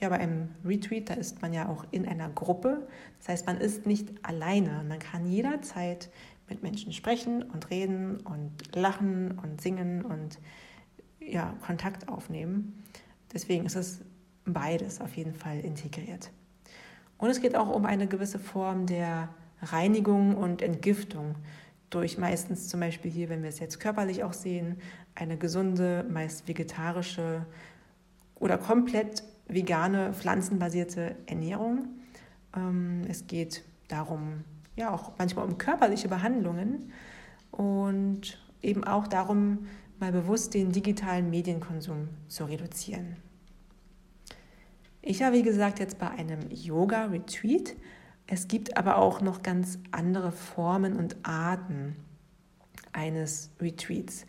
ja, 0.00 0.08
bei 0.08 0.18
einem 0.18 0.48
Retreat, 0.64 1.10
da 1.10 1.14
ist 1.14 1.42
man 1.42 1.52
ja 1.52 1.68
auch 1.68 1.84
in 1.90 2.06
einer 2.06 2.28
Gruppe. 2.28 2.88
Das 3.18 3.28
heißt, 3.28 3.46
man 3.46 3.58
ist 3.58 3.86
nicht 3.86 4.08
alleine. 4.24 4.84
Man 4.88 4.98
kann 4.98 5.26
jederzeit 5.26 6.10
mit 6.48 6.62
Menschen 6.62 6.92
sprechen 6.92 7.42
und 7.42 7.70
reden 7.70 8.18
und 8.20 8.74
lachen 8.74 9.38
und 9.38 9.60
singen 9.60 10.02
und 10.02 10.38
ja, 11.20 11.54
Kontakt 11.64 12.08
aufnehmen. 12.08 12.82
Deswegen 13.32 13.64
ist 13.64 13.76
es 13.76 14.00
beides 14.44 15.00
auf 15.00 15.16
jeden 15.16 15.34
Fall 15.34 15.60
integriert. 15.60 16.30
Und 17.18 17.30
es 17.30 17.40
geht 17.40 17.56
auch 17.56 17.68
um 17.68 17.86
eine 17.86 18.06
gewisse 18.06 18.38
Form 18.38 18.86
der 18.86 19.28
Reinigung 19.62 20.36
und 20.36 20.60
Entgiftung 20.60 21.36
durch 21.88 22.18
meistens 22.18 22.68
zum 22.68 22.80
Beispiel 22.80 23.10
hier, 23.10 23.28
wenn 23.28 23.42
wir 23.42 23.48
es 23.48 23.60
jetzt 23.60 23.78
körperlich 23.78 24.24
auch 24.24 24.32
sehen, 24.32 24.76
eine 25.14 25.36
gesunde, 25.36 26.04
meist 26.10 26.48
vegetarische 26.48 27.46
oder 28.36 28.58
komplett 28.58 29.22
vegane, 29.46 30.12
pflanzenbasierte 30.14 31.16
Ernährung. 31.26 31.88
Ähm, 32.56 33.02
es 33.08 33.26
geht 33.26 33.62
darum, 33.88 34.44
ja 34.76 34.92
auch 34.92 35.12
manchmal 35.18 35.46
um 35.46 35.58
körperliche 35.58 36.08
Behandlungen 36.08 36.92
und 37.50 38.38
eben 38.62 38.84
auch 38.84 39.06
darum, 39.06 39.66
mal 40.00 40.12
bewusst 40.12 40.54
den 40.54 40.72
digitalen 40.72 41.30
Medienkonsum 41.30 42.08
zu 42.28 42.44
reduzieren. 42.44 43.16
Ich 45.00 45.20
war, 45.20 45.32
wie 45.32 45.42
gesagt, 45.42 45.78
jetzt 45.78 45.98
bei 45.98 46.10
einem 46.10 46.40
Yoga-Retreat. 46.50 47.76
Es 48.26 48.48
gibt 48.48 48.76
aber 48.76 48.98
auch 48.98 49.20
noch 49.20 49.42
ganz 49.42 49.78
andere 49.90 50.32
Formen 50.32 50.96
und 50.96 51.16
Arten 51.24 51.96
eines 52.92 53.50
Retreats. 53.60 54.26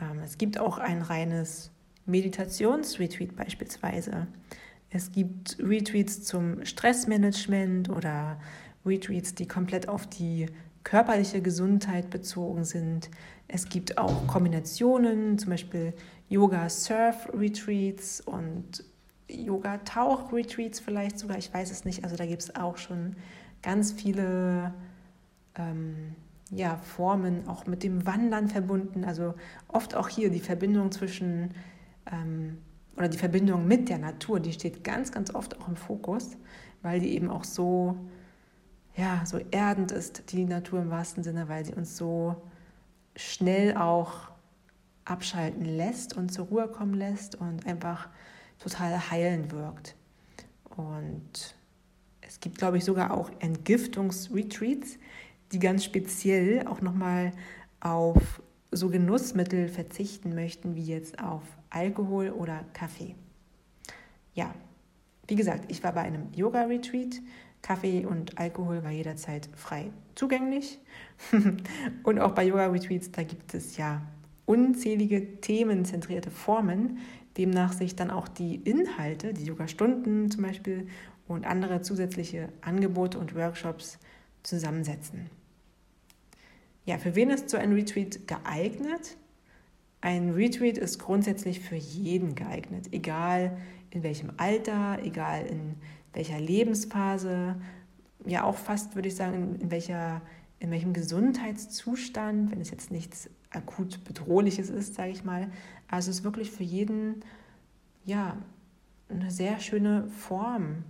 Ähm, 0.00 0.20
es 0.22 0.38
gibt 0.38 0.58
auch 0.58 0.78
ein 0.78 1.02
reines 1.02 1.70
Meditationsretreat 2.06 3.34
beispielsweise. 3.36 4.26
Es 4.90 5.12
gibt 5.12 5.56
Retreats 5.58 6.22
zum 6.22 6.64
Stressmanagement 6.64 7.88
oder 7.88 8.38
Retreats, 8.84 9.34
die 9.34 9.46
komplett 9.46 9.88
auf 9.88 10.06
die 10.06 10.46
körperliche 10.84 11.40
Gesundheit 11.40 12.10
bezogen 12.10 12.64
sind. 12.64 13.10
Es 13.48 13.68
gibt 13.68 13.98
auch 13.98 14.26
Kombinationen, 14.26 15.38
zum 15.38 15.50
Beispiel 15.50 15.92
Yoga-Surf-Retreats 16.28 18.20
und 18.22 18.84
Yoga-Tauch-Retreats 19.28 20.80
vielleicht 20.80 21.18
sogar, 21.18 21.38
ich 21.38 21.52
weiß 21.52 21.70
es 21.70 21.84
nicht. 21.84 22.04
Also 22.04 22.16
da 22.16 22.26
gibt 22.26 22.42
es 22.42 22.56
auch 22.56 22.76
schon 22.76 23.16
ganz 23.62 23.92
viele 23.92 24.74
ähm, 25.54 26.16
ja, 26.50 26.76
Formen, 26.76 27.48
auch 27.48 27.66
mit 27.66 27.82
dem 27.82 28.06
Wandern 28.06 28.48
verbunden. 28.48 29.04
Also 29.04 29.34
oft 29.68 29.94
auch 29.94 30.08
hier 30.08 30.30
die 30.30 30.40
Verbindung 30.40 30.90
zwischen 30.90 31.54
ähm, 32.10 32.58
oder 32.96 33.08
die 33.08 33.18
Verbindung 33.18 33.66
mit 33.66 33.88
der 33.88 33.98
Natur, 33.98 34.40
die 34.40 34.52
steht 34.52 34.84
ganz, 34.84 35.12
ganz 35.12 35.34
oft 35.34 35.58
auch 35.60 35.68
im 35.68 35.76
Fokus, 35.76 36.36
weil 36.82 37.00
die 37.00 37.14
eben 37.14 37.30
auch 37.30 37.44
so, 37.44 37.96
ja, 38.96 39.24
so 39.24 39.38
erdend 39.50 39.92
ist, 39.92 40.32
die 40.32 40.44
Natur 40.44 40.80
im 40.80 40.90
wahrsten 40.90 41.22
Sinne, 41.22 41.48
weil 41.48 41.64
sie 41.64 41.74
uns 41.74 41.96
so 41.96 42.36
schnell 43.16 43.76
auch 43.76 44.30
abschalten 45.04 45.64
lässt 45.64 46.16
und 46.16 46.32
zur 46.32 46.46
Ruhe 46.46 46.68
kommen 46.68 46.94
lässt 46.94 47.34
und 47.34 47.66
einfach 47.66 48.08
total 48.58 49.10
heilend 49.10 49.52
wirkt. 49.52 49.96
Und 50.76 51.56
es 52.20 52.40
gibt, 52.40 52.58
glaube 52.58 52.78
ich, 52.78 52.84
sogar 52.84 53.12
auch 53.12 53.30
Entgiftungsretreats, 53.40 54.98
die 55.52 55.58
ganz 55.58 55.84
speziell 55.84 56.66
auch 56.66 56.80
nochmal 56.80 57.32
auf 57.80 58.42
so 58.70 58.88
Genussmittel 58.88 59.68
verzichten 59.68 60.34
möchten, 60.34 60.74
wie 60.76 60.84
jetzt 60.84 61.22
auf 61.22 61.42
Alkohol 61.68 62.30
oder 62.30 62.64
Kaffee. 62.72 63.14
Ja, 64.34 64.54
wie 65.26 65.34
gesagt, 65.34 65.70
ich 65.70 65.82
war 65.82 65.92
bei 65.92 66.00
einem 66.00 66.32
Yoga-Retreat. 66.34 67.20
Kaffee 67.62 68.04
und 68.04 68.38
Alkohol 68.38 68.82
war 68.82 68.90
jederzeit 68.90 69.48
frei 69.54 69.90
zugänglich. 70.14 70.78
und 72.02 72.18
auch 72.18 72.32
bei 72.32 72.44
Yoga-Retreats, 72.44 73.12
da 73.12 73.22
gibt 73.22 73.54
es 73.54 73.76
ja 73.76 74.02
unzählige 74.44 75.40
themenzentrierte 75.40 76.30
Formen, 76.30 76.98
demnach 77.36 77.72
sich 77.72 77.96
dann 77.96 78.10
auch 78.10 78.28
die 78.28 78.56
Inhalte, 78.56 79.32
die 79.32 79.44
Yoga-Stunden 79.44 80.30
zum 80.30 80.42
Beispiel 80.42 80.88
und 81.28 81.46
andere 81.46 81.80
zusätzliche 81.80 82.48
Angebote 82.60 83.18
und 83.18 83.34
Workshops 83.34 83.98
zusammensetzen. 84.42 85.30
Ja, 86.84 86.98
für 86.98 87.14
wen 87.14 87.30
ist 87.30 87.48
so 87.48 87.56
ein 87.56 87.72
Retreat 87.72 88.26
geeignet? 88.26 89.16
Ein 90.00 90.30
Retreat 90.30 90.78
ist 90.78 90.98
grundsätzlich 90.98 91.60
für 91.60 91.76
jeden 91.76 92.34
geeignet, 92.34 92.88
egal 92.90 93.56
in 93.90 94.02
welchem 94.02 94.32
Alter, 94.36 94.98
egal 95.04 95.46
in 95.46 95.76
welcher 96.12 96.40
Lebensphase, 96.40 97.56
ja 98.26 98.44
auch 98.44 98.56
fast 98.56 98.94
würde 98.94 99.08
ich 99.08 99.16
sagen, 99.16 99.56
in, 99.60 99.70
welcher, 99.70 100.22
in 100.58 100.70
welchem 100.70 100.92
Gesundheitszustand, 100.92 102.50
wenn 102.50 102.60
es 102.60 102.70
jetzt 102.70 102.90
nichts 102.90 103.28
akut 103.50 104.04
bedrohliches 104.04 104.70
ist, 104.70 104.94
sage 104.94 105.10
ich 105.10 105.24
mal. 105.24 105.50
Also 105.88 106.10
es 106.10 106.18
ist 106.18 106.24
wirklich 106.24 106.50
für 106.50 106.64
jeden 106.64 107.22
ja 108.04 108.36
eine 109.08 109.30
sehr 109.30 109.60
schöne 109.60 110.08
Form 110.08 110.84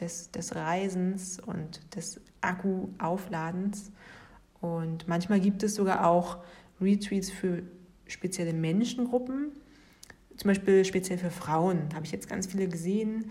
des, 0.00 0.30
des 0.30 0.54
Reisens 0.54 1.38
und 1.40 1.94
des 1.94 2.20
Akkuaufladens. 2.40 3.92
Und 4.60 5.06
manchmal 5.08 5.40
gibt 5.40 5.62
es 5.62 5.74
sogar 5.74 6.06
auch 6.06 6.38
Retreats 6.80 7.30
für 7.30 7.62
spezielle 8.06 8.52
Menschengruppen, 8.52 9.52
zum 10.36 10.48
Beispiel 10.48 10.84
speziell 10.84 11.18
für 11.18 11.30
Frauen. 11.30 11.88
Habe 11.94 12.04
ich 12.04 12.12
jetzt 12.12 12.28
ganz 12.28 12.46
viele 12.46 12.68
gesehen, 12.68 13.30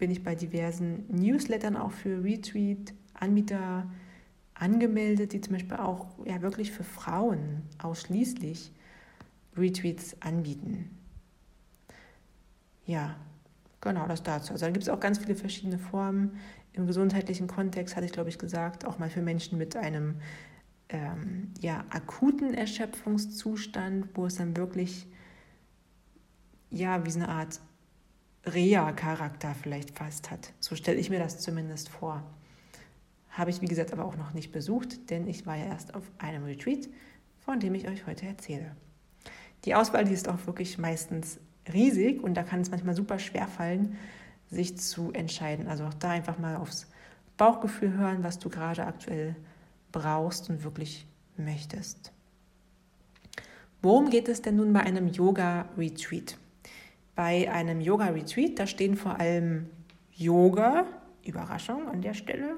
bin 0.00 0.10
ich 0.10 0.24
bei 0.24 0.34
diversen 0.34 1.04
Newslettern 1.08 1.76
auch 1.76 1.92
für 1.92 2.24
Retweet-Anbieter 2.24 3.88
angemeldet, 4.54 5.32
die 5.32 5.40
zum 5.40 5.52
Beispiel 5.52 5.76
auch 5.76 6.08
ja, 6.24 6.42
wirklich 6.42 6.72
für 6.72 6.82
Frauen 6.82 7.62
ausschließlich 7.78 8.72
Retweets 9.56 10.20
anbieten. 10.20 10.90
Ja, 12.86 13.14
genau, 13.80 14.08
das 14.08 14.24
dazu. 14.24 14.52
Also 14.52 14.66
da 14.66 14.72
gibt 14.72 14.82
es 14.82 14.88
auch 14.88 15.00
ganz 15.00 15.18
viele 15.18 15.36
verschiedene 15.36 15.78
Formen. 15.78 16.32
Im 16.72 16.86
gesundheitlichen 16.86 17.46
Kontext 17.46 17.94
hatte 17.94 18.06
ich, 18.06 18.12
glaube 18.12 18.30
ich, 18.30 18.38
gesagt, 18.38 18.84
auch 18.84 18.98
mal 18.98 19.10
für 19.10 19.22
Menschen 19.22 19.58
mit 19.58 19.76
einem 19.76 20.16
ähm, 20.88 21.52
ja, 21.60 21.84
akuten 21.90 22.54
Erschöpfungszustand, 22.54 24.08
wo 24.14 24.26
es 24.26 24.36
dann 24.36 24.56
wirklich 24.56 25.06
ja, 26.70 27.04
wie 27.04 27.10
so 27.10 27.18
eine 27.18 27.28
Art 27.28 27.60
Rea-Charakter 28.46 29.54
vielleicht 29.54 29.96
fast 29.96 30.30
hat. 30.30 30.52
So 30.60 30.74
stelle 30.74 30.98
ich 30.98 31.10
mir 31.10 31.18
das 31.18 31.40
zumindest 31.40 31.88
vor. 31.88 32.22
Habe 33.30 33.50
ich, 33.50 33.60
wie 33.60 33.66
gesagt, 33.66 33.92
aber 33.92 34.04
auch 34.04 34.16
noch 34.16 34.34
nicht 34.34 34.52
besucht, 34.52 35.10
denn 35.10 35.28
ich 35.28 35.46
war 35.46 35.56
ja 35.56 35.66
erst 35.66 35.94
auf 35.94 36.04
einem 36.18 36.44
Retreat, 36.44 36.88
von 37.38 37.60
dem 37.60 37.74
ich 37.74 37.86
euch 37.86 38.06
heute 38.06 38.26
erzähle. 38.26 38.74
Die 39.64 39.74
Auswahl, 39.74 40.04
die 40.04 40.14
ist 40.14 40.28
auch 40.28 40.46
wirklich 40.46 40.78
meistens 40.78 41.38
riesig 41.72 42.22
und 42.22 42.34
da 42.34 42.42
kann 42.42 42.60
es 42.60 42.70
manchmal 42.70 42.96
super 42.96 43.18
schwer 43.18 43.46
fallen, 43.46 43.96
sich 44.50 44.78
zu 44.78 45.12
entscheiden. 45.12 45.68
Also 45.68 45.84
auch 45.84 45.94
da 45.94 46.10
einfach 46.10 46.38
mal 46.38 46.56
aufs 46.56 46.86
Bauchgefühl 47.36 47.92
hören, 47.92 48.24
was 48.24 48.38
du 48.38 48.48
gerade 48.48 48.84
aktuell 48.84 49.36
brauchst 49.92 50.50
und 50.50 50.64
wirklich 50.64 51.06
möchtest. 51.36 52.12
Worum 53.82 54.10
geht 54.10 54.28
es 54.28 54.42
denn 54.42 54.56
nun 54.56 54.72
bei 54.72 54.80
einem 54.80 55.08
Yoga-Retreat? 55.08 56.36
Bei 57.20 57.52
einem 57.52 57.82
Yoga-Retreat, 57.82 58.58
da 58.58 58.66
stehen 58.66 58.96
vor 58.96 59.20
allem 59.20 59.66
Yoga, 60.10 60.86
Überraschung 61.22 61.86
an 61.86 62.00
der 62.00 62.14
Stelle, 62.14 62.54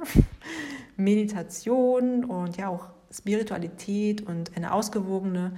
Meditation 0.97 2.25
und 2.25 2.57
ja 2.59 2.69
auch 2.69 2.91
Spiritualität 3.11 4.23
und 4.23 4.57
eine 4.57 4.73
ausgewogene, 4.73 5.57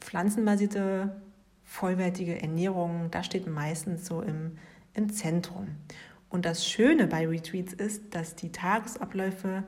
pflanzenbasierte, 0.00 1.20
vollwertige 1.64 2.40
Ernährung, 2.40 3.10
das 3.10 3.26
steht 3.26 3.46
meistens 3.46 4.06
so 4.06 4.22
im, 4.22 4.56
im 4.94 5.12
Zentrum. 5.12 5.66
Und 6.30 6.46
das 6.46 6.66
Schöne 6.66 7.08
bei 7.08 7.28
Retreats 7.28 7.74
ist, 7.74 8.14
dass 8.14 8.34
die 8.34 8.52
Tagesabläufe 8.52 9.64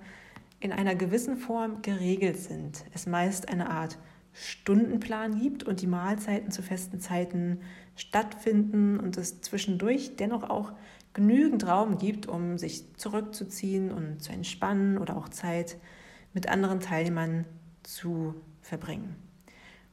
in 0.60 0.72
einer 0.72 0.94
gewissen 0.94 1.36
Form 1.36 1.82
geregelt 1.82 2.38
sind. 2.38 2.86
Es 2.94 3.06
meist 3.06 3.50
eine 3.50 3.68
Art 3.68 3.98
Stundenplan 4.32 5.38
gibt 5.38 5.64
und 5.64 5.82
die 5.82 5.86
Mahlzeiten 5.86 6.50
zu 6.50 6.62
festen 6.62 7.00
Zeiten 7.00 7.60
stattfinden 8.00 8.98
und 8.98 9.16
es 9.16 9.40
zwischendurch 9.40 10.16
dennoch 10.16 10.48
auch 10.48 10.72
genügend 11.12 11.66
Raum 11.66 11.98
gibt, 11.98 12.26
um 12.26 12.56
sich 12.56 12.96
zurückzuziehen 12.96 13.90
und 13.90 14.22
zu 14.22 14.32
entspannen 14.32 14.98
oder 14.98 15.16
auch 15.16 15.28
Zeit 15.28 15.76
mit 16.32 16.48
anderen 16.48 16.80
Teilnehmern 16.80 17.44
zu 17.82 18.34
verbringen. 18.62 19.16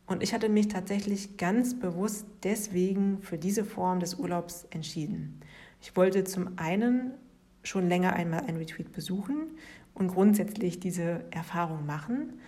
Und 0.06 0.24
ich 0.24 0.34
hatte 0.34 0.48
mich 0.48 0.70
tatsächlich 0.70 1.38
ganz 1.38 1.78
bewusst 1.78 2.26
deswegen 2.43 3.22
für 3.22 3.38
diese 3.38 3.65
Form 3.65 4.00
des 4.00 4.15
Urlaubs 4.15 4.65
entschieden. 4.70 5.41
Ich 5.82 5.96
wollte 5.98 6.24
zum 6.24 6.58
einen 6.58 7.12
schon 7.63 7.89
länger 7.89 8.13
einmal 8.13 8.46
ein 8.48 8.56
Retreat 8.56 8.93
besuchen 8.93 9.52
und 9.93 10.08
grundsätzlich 10.08 10.80
diese 10.80 11.26
Erfahrung 11.32 11.86
machen. 11.86 12.39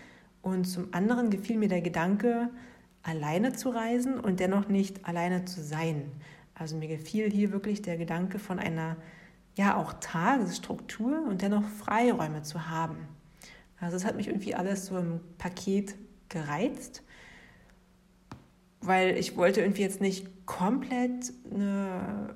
Und 0.42 0.66
zum 0.66 0.94
anderen 0.94 1.30
gefiel 1.30 1.58
mir 1.58 1.68
der 1.68 1.82
Gedanke, 1.82 2.50
alleine 3.10 3.54
zu 3.54 3.70
reisen 3.70 4.20
und 4.20 4.40
dennoch 4.40 4.68
nicht 4.68 5.06
alleine 5.06 5.46
zu 5.46 5.62
sein. 5.64 6.12
Also 6.54 6.78
mir 6.78 6.88
gefiel 6.88 7.32
hier 7.32 7.52
wirklich 7.52 7.82
der 7.82 7.98
Gedanke 7.98 8.38
von 8.38 8.60
einer 8.60 8.98
ja 9.56 9.76
auch 9.76 9.94
Tagesstruktur 10.00 11.26
und 11.28 11.42
dennoch 11.42 11.64
Freiräume 11.64 12.44
zu 12.44 12.70
haben. 12.70 12.98
Also 13.80 13.98
es 13.98 14.06
hat 14.06 14.16
mich 14.16 14.28
irgendwie 14.28 14.56
alles 14.56 14.86
so 14.86 14.98
im 14.98 15.22
Paket 15.38 15.96
gereizt, 16.28 17.04
weil 18.82 19.18
ich 19.18 19.36
wollte 19.36 19.62
irgendwie 19.62 19.82
jetzt 19.82 20.02
nicht 20.02 20.46
komplett 20.46 21.34
eine 21.52 22.36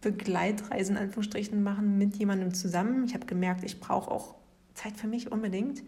Begleitreisen 0.00 0.96
in 0.96 1.02
Anführungsstrichen 1.02 1.62
machen 1.62 1.96
mit 1.96 2.16
jemandem 2.16 2.52
zusammen. 2.52 3.04
Ich 3.04 3.14
habe 3.14 3.26
gemerkt, 3.26 3.62
ich 3.64 3.80
brauche 3.80 4.10
auch 4.10 4.34
Zeit 4.74 4.96
für 4.96 5.06
mich 5.06 5.30
unbedingt. 5.30 5.82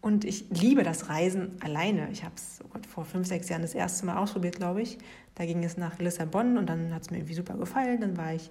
Und 0.00 0.24
ich 0.24 0.48
liebe 0.50 0.82
das 0.82 1.08
Reisen 1.10 1.58
alleine. 1.60 2.08
Ich 2.10 2.24
habe 2.24 2.34
es 2.36 2.60
oh 2.72 2.78
vor 2.88 3.04
fünf, 3.04 3.26
sechs 3.26 3.48
Jahren 3.48 3.62
das 3.62 3.74
erste 3.74 4.06
Mal 4.06 4.16
ausprobiert, 4.16 4.56
glaube 4.56 4.80
ich. 4.80 4.98
Da 5.34 5.44
ging 5.44 5.62
es 5.62 5.76
nach 5.76 5.98
Lissabon 5.98 6.56
und 6.56 6.68
dann 6.68 6.94
hat 6.94 7.02
es 7.02 7.10
mir 7.10 7.18
irgendwie 7.18 7.34
super 7.34 7.54
gefallen. 7.54 8.00
Dann 8.00 8.16
war 8.16 8.32
ich 8.32 8.50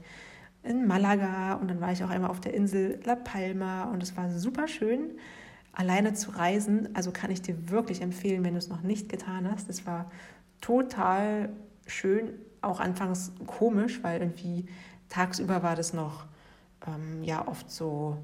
in 0.63 0.85
Malaga 0.85 1.53
und 1.55 1.69
dann 1.69 1.81
war 1.81 1.91
ich 1.91 2.03
auch 2.03 2.09
einmal 2.09 2.29
auf 2.29 2.41
der 2.41 2.53
Insel 2.53 2.99
La 3.03 3.15
Palma 3.15 3.85
und 3.85 4.03
es 4.03 4.15
war 4.17 4.29
super 4.31 4.67
schön, 4.67 5.11
alleine 5.73 6.13
zu 6.13 6.31
reisen. 6.31 6.89
Also 6.93 7.11
kann 7.11 7.31
ich 7.31 7.41
dir 7.41 7.69
wirklich 7.69 8.01
empfehlen, 8.01 8.43
wenn 8.43 8.53
du 8.53 8.59
es 8.59 8.69
noch 8.69 8.81
nicht 8.81 9.09
getan 9.09 9.49
hast. 9.49 9.69
Es 9.69 9.85
war 9.85 10.11
total 10.61 11.49
schön, 11.87 12.33
auch 12.61 12.79
anfangs 12.79 13.31
komisch, 13.47 14.03
weil 14.03 14.21
irgendwie 14.21 14.67
tagsüber 15.07 15.63
war 15.63 15.75
das 15.75 15.93
noch 15.93 16.25
ähm, 16.85 17.23
ja 17.23 17.47
oft 17.47 17.71
so, 17.71 18.17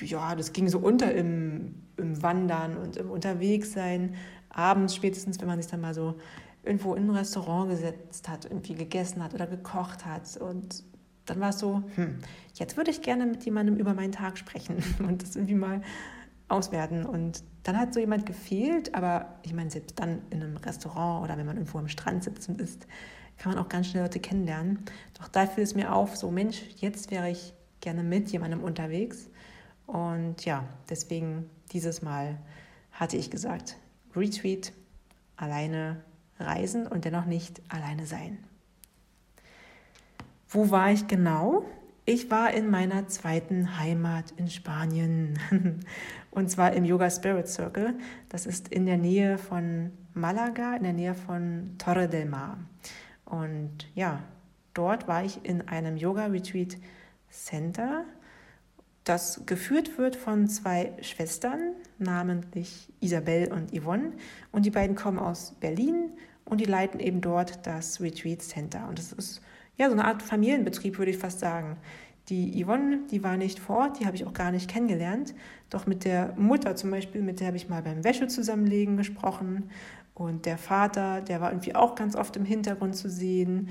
ja, 0.00 0.34
das 0.34 0.52
ging 0.52 0.68
so 0.68 0.78
unter 0.78 1.14
im, 1.14 1.74
im 1.96 2.22
Wandern 2.22 2.76
und 2.76 2.96
im 2.96 3.10
Unterwegssein. 3.10 4.14
Abends 4.50 4.94
spätestens, 4.94 5.40
wenn 5.40 5.48
man 5.48 5.60
sich 5.60 5.70
dann 5.70 5.80
mal 5.80 5.94
so 5.94 6.16
irgendwo 6.62 6.94
in 6.94 7.06
ein 7.06 7.10
Restaurant 7.10 7.70
gesetzt 7.70 8.28
hat, 8.28 8.44
irgendwie 8.44 8.74
gegessen 8.74 9.22
hat 9.22 9.34
oder 9.34 9.46
gekocht 9.46 10.04
hat. 10.04 10.36
Und 10.36 10.82
dann 11.26 11.40
war 11.40 11.50
es 11.50 11.58
so, 11.58 11.82
hm, 11.94 12.18
jetzt 12.54 12.76
würde 12.76 12.90
ich 12.90 13.02
gerne 13.02 13.26
mit 13.26 13.44
jemandem 13.44 13.76
über 13.76 13.94
meinen 13.94 14.12
Tag 14.12 14.38
sprechen 14.38 14.82
und 14.98 15.22
das 15.22 15.36
irgendwie 15.36 15.54
mal 15.54 15.80
auswerten. 16.48 17.04
Und 17.06 17.42
dann 17.62 17.78
hat 17.78 17.94
so 17.94 18.00
jemand 18.00 18.26
gefehlt, 18.26 18.94
aber 18.94 19.38
ich 19.42 19.52
meine, 19.52 19.70
selbst 19.70 19.98
dann 19.98 20.22
in 20.30 20.42
einem 20.42 20.56
Restaurant 20.56 21.24
oder 21.24 21.36
wenn 21.38 21.46
man 21.46 21.56
irgendwo 21.56 21.78
am 21.78 21.88
Strand 21.88 22.24
sitzt 22.24 22.48
und 22.48 22.60
isst, 22.60 22.86
kann 23.38 23.52
man 23.52 23.62
auch 23.62 23.68
ganz 23.68 23.88
schnell 23.88 24.04
Leute 24.04 24.20
kennenlernen. 24.20 24.80
Doch 25.18 25.28
da 25.28 25.46
fiel 25.46 25.64
es 25.64 25.74
mir 25.74 25.92
auf, 25.92 26.16
so 26.16 26.30
Mensch, 26.30 26.62
jetzt 26.76 27.10
wäre 27.10 27.30
ich 27.30 27.52
gerne 27.80 28.02
mit 28.02 28.30
jemandem 28.30 28.62
unterwegs. 28.62 29.28
Und 29.86 30.44
ja, 30.44 30.64
deswegen 30.90 31.48
dieses 31.72 32.02
Mal 32.02 32.38
hatte 32.92 33.16
ich 33.16 33.30
gesagt, 33.30 33.76
Retreat, 34.14 34.72
alleine 35.36 36.02
reisen 36.38 36.86
und 36.86 37.04
dennoch 37.04 37.26
nicht 37.26 37.62
alleine 37.68 38.06
sein. 38.06 38.38
Wo 40.48 40.70
war 40.70 40.90
ich 40.90 41.06
genau? 41.06 41.64
Ich 42.04 42.30
war 42.30 42.52
in 42.52 42.70
meiner 42.70 43.08
zweiten 43.08 43.78
Heimat 43.78 44.32
in 44.36 44.48
Spanien 44.48 45.38
und 46.30 46.50
zwar 46.50 46.72
im 46.72 46.84
Yoga 46.84 47.10
Spirit 47.10 47.48
Circle. 47.48 47.94
Das 48.28 48.46
ist 48.46 48.68
in 48.68 48.86
der 48.86 48.96
Nähe 48.96 49.38
von 49.38 49.90
Malaga, 50.14 50.76
in 50.76 50.84
der 50.84 50.92
Nähe 50.92 51.14
von 51.14 51.74
Torre 51.78 52.08
del 52.08 52.26
Mar. 52.26 52.58
Und 53.24 53.88
ja, 53.94 54.22
dort 54.72 55.08
war 55.08 55.24
ich 55.24 55.44
in 55.44 55.66
einem 55.68 55.96
Yoga 55.96 56.26
Retreat 56.26 56.76
Center, 57.28 58.04
das 59.06 59.42
geführt 59.46 59.98
wird 59.98 60.16
von 60.16 60.48
zwei 60.48 60.92
Schwestern, 61.00 61.74
namentlich 61.98 62.92
Isabel 63.00 63.52
und 63.52 63.70
Yvonne. 63.72 64.12
Und 64.50 64.66
die 64.66 64.70
beiden 64.70 64.96
kommen 64.96 65.18
aus 65.18 65.54
Berlin 65.60 66.10
und 66.44 66.60
die 66.60 66.64
leiten 66.64 66.98
eben 67.00 67.20
dort 67.20 67.64
das 67.66 68.00
Retreat 68.00 68.42
Center. 68.42 68.88
Und 68.88 68.98
es 68.98 69.12
ist 69.12 69.40
ja, 69.76 69.86
so 69.86 69.92
eine 69.92 70.04
Art 70.04 70.22
Familienbetrieb, 70.22 70.98
würde 70.98 71.10
ich 71.12 71.18
fast 71.18 71.38
sagen. 71.40 71.76
Die 72.28 72.64
Yvonne, 72.64 73.00
die 73.10 73.22
war 73.22 73.36
nicht 73.36 73.60
vor 73.60 73.76
Ort, 73.76 74.00
die 74.00 74.06
habe 74.06 74.16
ich 74.16 74.26
auch 74.26 74.32
gar 74.32 74.50
nicht 74.50 74.68
kennengelernt. 74.68 75.34
Doch 75.70 75.86
mit 75.86 76.04
der 76.04 76.34
Mutter 76.36 76.74
zum 76.74 76.90
Beispiel, 76.90 77.22
mit 77.22 77.38
der 77.38 77.48
habe 77.48 77.56
ich 77.56 77.68
mal 77.68 77.82
beim 77.82 78.02
Wäsche 78.02 78.26
zusammenlegen 78.26 78.96
gesprochen. 78.96 79.70
Und 80.14 80.46
der 80.46 80.58
Vater, 80.58 81.20
der 81.20 81.40
war 81.40 81.52
irgendwie 81.52 81.76
auch 81.76 81.94
ganz 81.94 82.16
oft 82.16 82.36
im 82.36 82.44
Hintergrund 82.44 82.96
zu 82.96 83.08
sehen. 83.08 83.68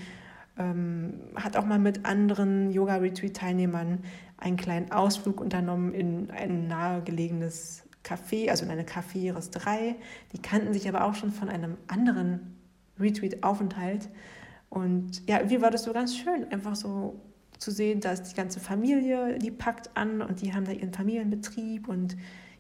Ähm, 0.58 1.16
hat 1.36 1.58
auch 1.58 1.66
mal 1.66 1.80
mit 1.80 2.06
anderen 2.06 2.72
Yoga-Retreat-Teilnehmern 2.72 4.00
einen 4.38 4.58
kleinen 4.58 4.92
Ausflug 4.92 5.40
unternommen 5.40 5.94
in 5.94 6.30
ein 6.32 6.68
nahegelegenes 6.68 7.84
Café, 8.04 8.50
also 8.50 8.66
in 8.66 8.72
eine 8.72 8.84
Café-Rösterei. 8.84 9.96
Die 10.34 10.42
kannten 10.42 10.74
sich 10.74 10.88
aber 10.88 11.06
auch 11.06 11.16
schon 11.16 11.32
von 11.32 11.50
einem 11.50 11.78
anderen 11.88 12.56
Retreat-Aufenthalt. 13.00 14.10
Und 14.70 15.28
ja, 15.28 15.50
wie 15.50 15.62
war 15.62 15.72
das 15.72 15.84
so 15.84 15.94
ganz 15.94 16.16
schön, 16.16 16.52
einfach 16.52 16.76
so 16.76 17.20
zu 17.58 17.72
sehen, 17.72 18.02
dass 18.02 18.24
die 18.24 18.36
ganze 18.36 18.60
Familie, 18.60 19.40
die 19.40 19.52
packt 19.52 19.96
an 19.96 20.22
und 20.22 20.42
die 20.42 20.54
haben 20.54 20.66
da 20.66 20.72
ihren 20.72 20.94
Familienbetrieb. 20.94 21.88
Und 21.88 22.16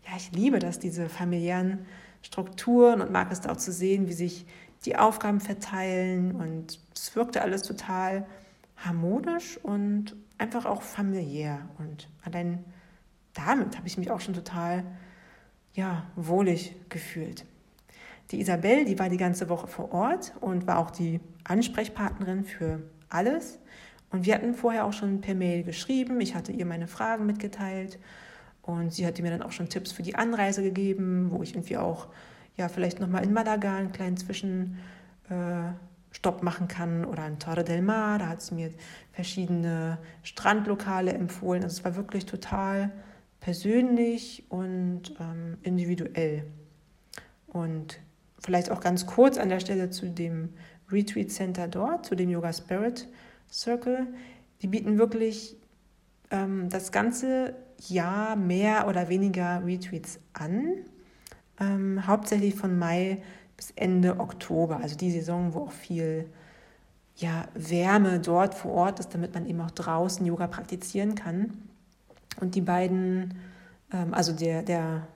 ja, 0.05 0.11
ich 0.17 0.31
liebe 0.31 0.59
das, 0.59 0.79
diese 0.79 1.09
familiären 1.09 1.85
Strukturen 2.21 3.01
und 3.01 3.11
mag 3.11 3.31
es 3.31 3.41
da 3.41 3.51
auch 3.51 3.57
zu 3.57 3.71
sehen, 3.71 4.07
wie 4.07 4.13
sich 4.13 4.45
die 4.85 4.95
Aufgaben 4.95 5.41
verteilen. 5.41 6.33
Und 6.35 6.79
es 6.95 7.15
wirkte 7.15 7.41
alles 7.41 7.61
total 7.63 8.25
harmonisch 8.77 9.57
und 9.57 10.15
einfach 10.37 10.65
auch 10.65 10.81
familiär. 10.81 11.67
Und 11.77 12.09
allein 12.23 12.63
damit 13.33 13.77
habe 13.77 13.87
ich 13.87 13.97
mich 13.97 14.11
auch 14.11 14.19
schon 14.19 14.33
total 14.33 14.83
ja, 15.73 16.05
wohlig 16.15 16.75
gefühlt. 16.89 17.45
Die 18.31 18.39
Isabel, 18.39 18.85
die 18.85 18.97
war 18.97 19.09
die 19.09 19.17
ganze 19.17 19.49
Woche 19.49 19.67
vor 19.67 19.91
Ort 19.91 20.33
und 20.41 20.65
war 20.65 20.79
auch 20.79 20.89
die 20.89 21.19
Ansprechpartnerin 21.43 22.43
für 22.43 22.81
alles. 23.09 23.59
Und 24.09 24.25
wir 24.25 24.35
hatten 24.35 24.53
vorher 24.53 24.85
auch 24.85 24.93
schon 24.93 25.21
per 25.21 25.35
Mail 25.35 25.63
geschrieben. 25.63 26.21
Ich 26.21 26.33
hatte 26.33 26.51
ihr 26.51 26.65
meine 26.65 26.87
Fragen 26.87 27.25
mitgeteilt 27.25 27.99
und 28.61 28.93
sie 28.93 29.05
hatte 29.05 29.21
mir 29.21 29.31
dann 29.31 29.41
auch 29.41 29.51
schon 29.51 29.69
Tipps 29.69 29.91
für 29.91 30.03
die 30.03 30.15
Anreise 30.15 30.63
gegeben, 30.63 31.29
wo 31.31 31.43
ich 31.43 31.53
irgendwie 31.53 31.77
auch 31.77 32.07
ja 32.55 32.69
vielleicht 32.69 32.99
nochmal 32.99 33.23
in 33.23 33.33
Malaga 33.33 33.75
einen 33.75 33.91
kleinen 33.91 34.17
Zwischenstopp 34.17 34.73
äh, 35.29 35.73
machen 36.41 36.67
kann 36.67 37.05
oder 37.05 37.27
in 37.27 37.39
Torre 37.39 37.63
del 37.63 37.81
Mar. 37.81 38.19
Da 38.19 38.29
hat 38.29 38.41
sie 38.41 38.55
mir 38.55 38.71
verschiedene 39.11 39.97
Strandlokale 40.23 41.13
empfohlen. 41.13 41.63
Also 41.63 41.79
es 41.79 41.85
war 41.85 41.95
wirklich 41.95 42.25
total 42.25 42.91
persönlich 43.39 44.43
und 44.49 45.13
ähm, 45.19 45.57
individuell. 45.61 46.45
Und 47.47 47.99
vielleicht 48.39 48.71
auch 48.71 48.79
ganz 48.79 49.05
kurz 49.05 49.37
an 49.37 49.49
der 49.49 49.59
Stelle 49.59 49.89
zu 49.89 50.09
dem 50.09 50.49
Retreat 50.91 51.31
Center 51.31 51.67
dort, 51.67 52.05
zu 52.05 52.15
dem 52.15 52.29
Yoga 52.29 52.53
Spirit 52.53 53.07
Circle. 53.51 54.07
Die 54.61 54.67
bieten 54.67 54.97
wirklich 54.97 55.57
ähm, 56.31 56.69
das 56.69 56.91
ganze 56.91 57.55
Jahr 57.87 58.35
mehr 58.35 58.87
oder 58.87 59.09
weniger 59.09 59.63
Retreats 59.65 60.19
an, 60.33 60.73
ähm, 61.59 62.05
hauptsächlich 62.05 62.55
von 62.55 62.77
Mai 62.77 63.21
bis 63.57 63.71
Ende 63.71 64.19
Oktober, 64.19 64.79
also 64.81 64.95
die 64.95 65.11
Saison, 65.11 65.53
wo 65.53 65.61
auch 65.61 65.71
viel 65.71 66.29
ja, 67.15 67.45
Wärme 67.53 68.19
dort 68.19 68.53
vor 68.53 68.71
Ort 68.71 68.99
ist, 68.99 69.13
damit 69.13 69.33
man 69.33 69.45
eben 69.45 69.61
auch 69.61 69.71
draußen 69.71 70.25
Yoga 70.25 70.47
praktizieren 70.47 71.15
kann. 71.15 71.53
Und 72.41 72.55
die 72.55 72.61
beiden, 72.61 73.35
ähm, 73.93 74.13
also 74.13 74.33
der, 74.33 74.63
der 74.63 75.07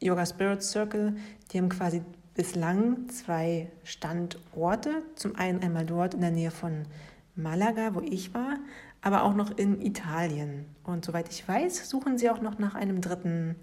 Yoga 0.00 0.26
Spirit 0.26 0.62
Circle, 0.62 1.16
die 1.50 1.58
haben 1.58 1.70
quasi 1.70 2.02
bislang 2.34 3.08
zwei 3.08 3.70
Standorte. 3.84 5.02
Zum 5.16 5.34
einen 5.36 5.62
einmal 5.62 5.86
dort 5.86 6.14
in 6.14 6.20
der 6.20 6.30
Nähe 6.30 6.50
von 6.50 6.84
Malaga, 7.34 7.94
wo 7.94 8.00
ich 8.00 8.34
war, 8.34 8.58
aber 9.00 9.22
auch 9.22 9.34
noch 9.34 9.56
in 9.56 9.80
Italien. 9.80 10.66
Und 10.84 11.04
soweit 11.04 11.30
ich 11.30 11.46
weiß, 11.48 11.88
suchen 11.88 12.18
sie 12.18 12.28
auch 12.30 12.40
noch 12.40 12.58
nach 12.58 12.74
einem 12.74 13.00
dritten 13.00 13.56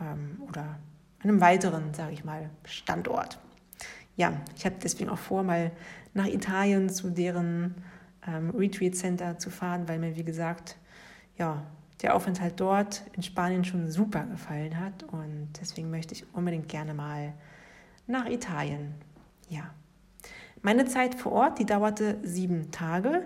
ähm, 0.00 0.40
oder 0.48 0.78
einem 1.22 1.40
weiteren, 1.40 1.94
sage 1.94 2.12
ich 2.12 2.24
mal, 2.24 2.50
Standort. 2.64 3.38
Ja, 4.16 4.32
ich 4.56 4.64
habe 4.64 4.76
deswegen 4.82 5.10
auch 5.10 5.18
vor, 5.18 5.42
mal 5.42 5.70
nach 6.14 6.26
Italien 6.26 6.88
zu 6.90 7.10
deren 7.10 7.74
ähm, 8.26 8.50
Retreat 8.50 8.94
Center 8.94 9.38
zu 9.38 9.50
fahren, 9.50 9.88
weil 9.88 9.98
mir, 9.98 10.16
wie 10.16 10.24
gesagt, 10.24 10.76
ja, 11.36 11.62
der 12.02 12.14
Aufenthalt 12.14 12.58
dort 12.58 13.02
in 13.12 13.22
Spanien 13.22 13.64
schon 13.64 13.90
super 13.90 14.24
gefallen 14.24 14.78
hat. 14.78 15.02
Und 15.04 15.50
deswegen 15.60 15.90
möchte 15.90 16.14
ich 16.14 16.24
unbedingt 16.34 16.68
gerne 16.68 16.94
mal 16.94 17.34
nach 18.06 18.26
Italien. 18.26 18.94
Ja. 19.48 19.74
Meine 20.62 20.84
Zeit 20.86 21.14
vor 21.14 21.32
Ort, 21.32 21.58
die 21.58 21.66
dauerte 21.66 22.18
sieben 22.22 22.70
Tage, 22.70 23.22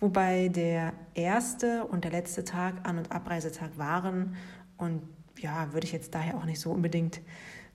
wobei 0.00 0.48
der 0.48 0.92
erste 1.14 1.84
und 1.84 2.04
der 2.04 2.12
letzte 2.12 2.44
Tag 2.44 2.88
An- 2.88 2.98
und 2.98 3.12
Abreisetag 3.12 3.76
waren. 3.76 4.36
Und 4.76 5.02
ja, 5.40 5.72
würde 5.72 5.86
ich 5.86 5.92
jetzt 5.92 6.14
daher 6.14 6.36
auch 6.36 6.44
nicht 6.44 6.60
so 6.60 6.70
unbedingt 6.70 7.20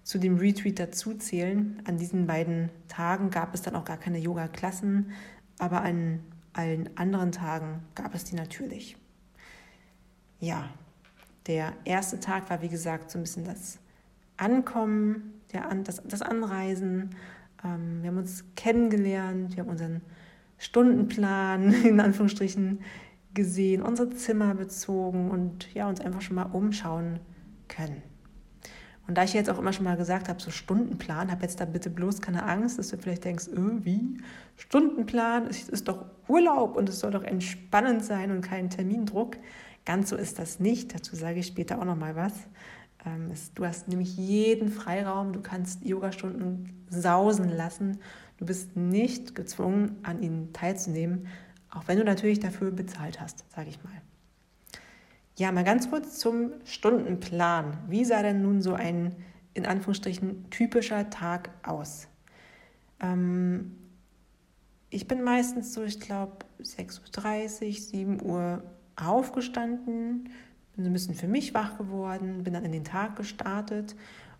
zu 0.03 0.17
dem 0.19 0.37
Retreat 0.37 0.79
dazu 0.79 1.13
zählen. 1.15 1.81
An 1.85 1.97
diesen 1.97 2.27
beiden 2.27 2.69
Tagen 2.87 3.29
gab 3.29 3.53
es 3.53 3.61
dann 3.61 3.75
auch 3.75 3.85
gar 3.85 3.97
keine 3.97 4.19
Yoga-Klassen, 4.19 5.11
aber 5.59 5.81
an 5.81 6.19
allen 6.51 6.89
anderen 6.97 7.31
Tagen 7.31 7.83
gab 7.95 8.13
es 8.13 8.25
die 8.25 8.35
natürlich. 8.35 8.97
Ja, 10.39 10.69
der 11.47 11.73
erste 11.85 12.19
Tag 12.19 12.49
war 12.49 12.61
wie 12.61 12.69
gesagt 12.69 13.11
so 13.11 13.17
ein 13.17 13.23
bisschen 13.23 13.45
das 13.45 13.79
Ankommen, 14.37 15.41
der, 15.51 15.73
das, 15.83 16.01
das 16.05 16.21
Anreisen. 16.21 17.15
Ähm, 17.63 18.01
wir 18.01 18.09
haben 18.09 18.17
uns 18.17 18.43
kennengelernt, 18.55 19.55
wir 19.55 19.63
haben 19.63 19.69
unseren 19.69 20.01
Stundenplan 20.57 21.73
in 21.83 21.99
Anführungsstrichen 21.99 22.81
gesehen, 23.33 23.81
unsere 23.81 24.09
Zimmer 24.11 24.53
bezogen 24.53 25.31
und 25.31 25.73
ja, 25.73 25.87
uns 25.87 26.01
einfach 26.01 26.21
schon 26.21 26.35
mal 26.35 26.43
umschauen 26.43 27.19
können. 27.67 28.01
Und 29.07 29.17
da 29.17 29.23
ich 29.23 29.33
jetzt 29.33 29.49
auch 29.49 29.59
immer 29.59 29.73
schon 29.73 29.83
mal 29.83 29.97
gesagt 29.97 30.29
habe, 30.29 30.41
so 30.41 30.49
Stundenplan, 30.49 31.29
habe 31.29 31.41
jetzt 31.41 31.59
da 31.59 31.65
bitte 31.65 31.89
bloß 31.89 32.21
keine 32.21 32.43
Angst, 32.43 32.79
dass 32.79 32.87
du 32.89 32.97
vielleicht 32.97 33.25
denkst, 33.25 33.49
äh, 33.49 33.85
wie? 33.85 34.17
Stundenplan, 34.55 35.47
es 35.47 35.67
ist 35.67 35.87
doch 35.87 36.05
Urlaub 36.27 36.77
und 36.77 36.87
es 36.87 36.99
soll 36.99 37.11
doch 37.11 37.23
entspannend 37.23 38.03
sein 38.05 38.31
und 38.31 38.41
kein 38.41 38.69
Termindruck. 38.69 39.37
Ganz 39.85 40.09
so 40.09 40.15
ist 40.15 40.39
das 40.39 40.59
nicht. 40.59 40.95
Dazu 40.95 41.15
sage 41.15 41.39
ich 41.39 41.47
später 41.47 41.79
auch 41.79 41.85
noch 41.85 41.97
mal 41.97 42.15
was. 42.15 42.33
Ähm, 43.05 43.31
du 43.55 43.65
hast 43.65 43.89
nämlich 43.89 44.15
jeden 44.15 44.69
Freiraum, 44.69 45.33
du 45.33 45.41
kannst 45.41 45.85
Yogastunden 45.85 46.85
sausen 46.89 47.49
lassen. 47.49 47.99
Du 48.37 48.45
bist 48.45 48.77
nicht 48.77 49.35
gezwungen, 49.35 49.97
an 50.03 50.21
ihnen 50.21 50.53
teilzunehmen, 50.53 51.27
auch 51.69 51.87
wenn 51.87 51.97
du 51.97 52.03
natürlich 52.03 52.39
dafür 52.39 52.71
bezahlt 52.71 53.19
hast, 53.19 53.45
sage 53.53 53.69
ich 53.69 53.83
mal. 53.83 54.01
Ja, 55.35 55.51
mal 55.51 55.63
ganz 55.63 55.89
kurz 55.89 56.19
zum 56.19 56.51
Stundenplan. 56.63 57.79
Wie 57.87 58.05
sah 58.05 58.21
denn 58.21 58.43
nun 58.43 58.61
so 58.61 58.75
ein 58.75 59.15
in 59.55 59.65
Anführungsstrichen 59.65 60.49
typischer 60.51 61.09
Tag 61.09 61.49
aus? 61.63 62.07
Ähm, 62.99 63.75
ich 64.91 65.07
bin 65.07 65.23
meistens 65.23 65.73
so, 65.73 65.83
ich 65.83 65.99
glaube, 65.99 66.45
6.30 66.61 67.65
Uhr, 67.65 67.73
7 67.73 68.21
Uhr 68.21 68.63
aufgestanden, 68.95 70.29
bin 70.75 70.85
so 70.85 70.91
ein 70.91 70.93
bisschen 70.93 71.15
für 71.15 71.27
mich 71.27 71.55
wach 71.55 71.79
geworden, 71.79 72.43
bin 72.43 72.53
dann 72.53 72.63
in 72.63 72.71
den 72.71 72.83
Tag 72.83 73.15
gestartet 73.15 73.95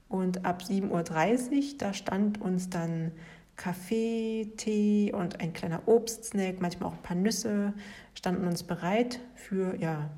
und 0.09 0.45
ab 0.45 0.61
7.30 0.61 0.91
Uhr, 0.91 1.77
da 1.79 1.93
stand 1.93 2.39
uns 2.39 2.69
dann 2.69 3.11
Kaffee, 3.55 4.53
Tee 4.57 5.11
und 5.11 5.39
ein 5.39 5.53
kleiner 5.53 5.87
Obstsnack, 5.87 6.61
manchmal 6.61 6.89
auch 6.89 6.97
ein 6.97 7.01
paar 7.01 7.17
Nüsse, 7.17 7.73
standen 8.13 8.45
uns 8.47 8.61
bereit 8.61 9.19
für 9.33 9.75
ja, 9.79 10.11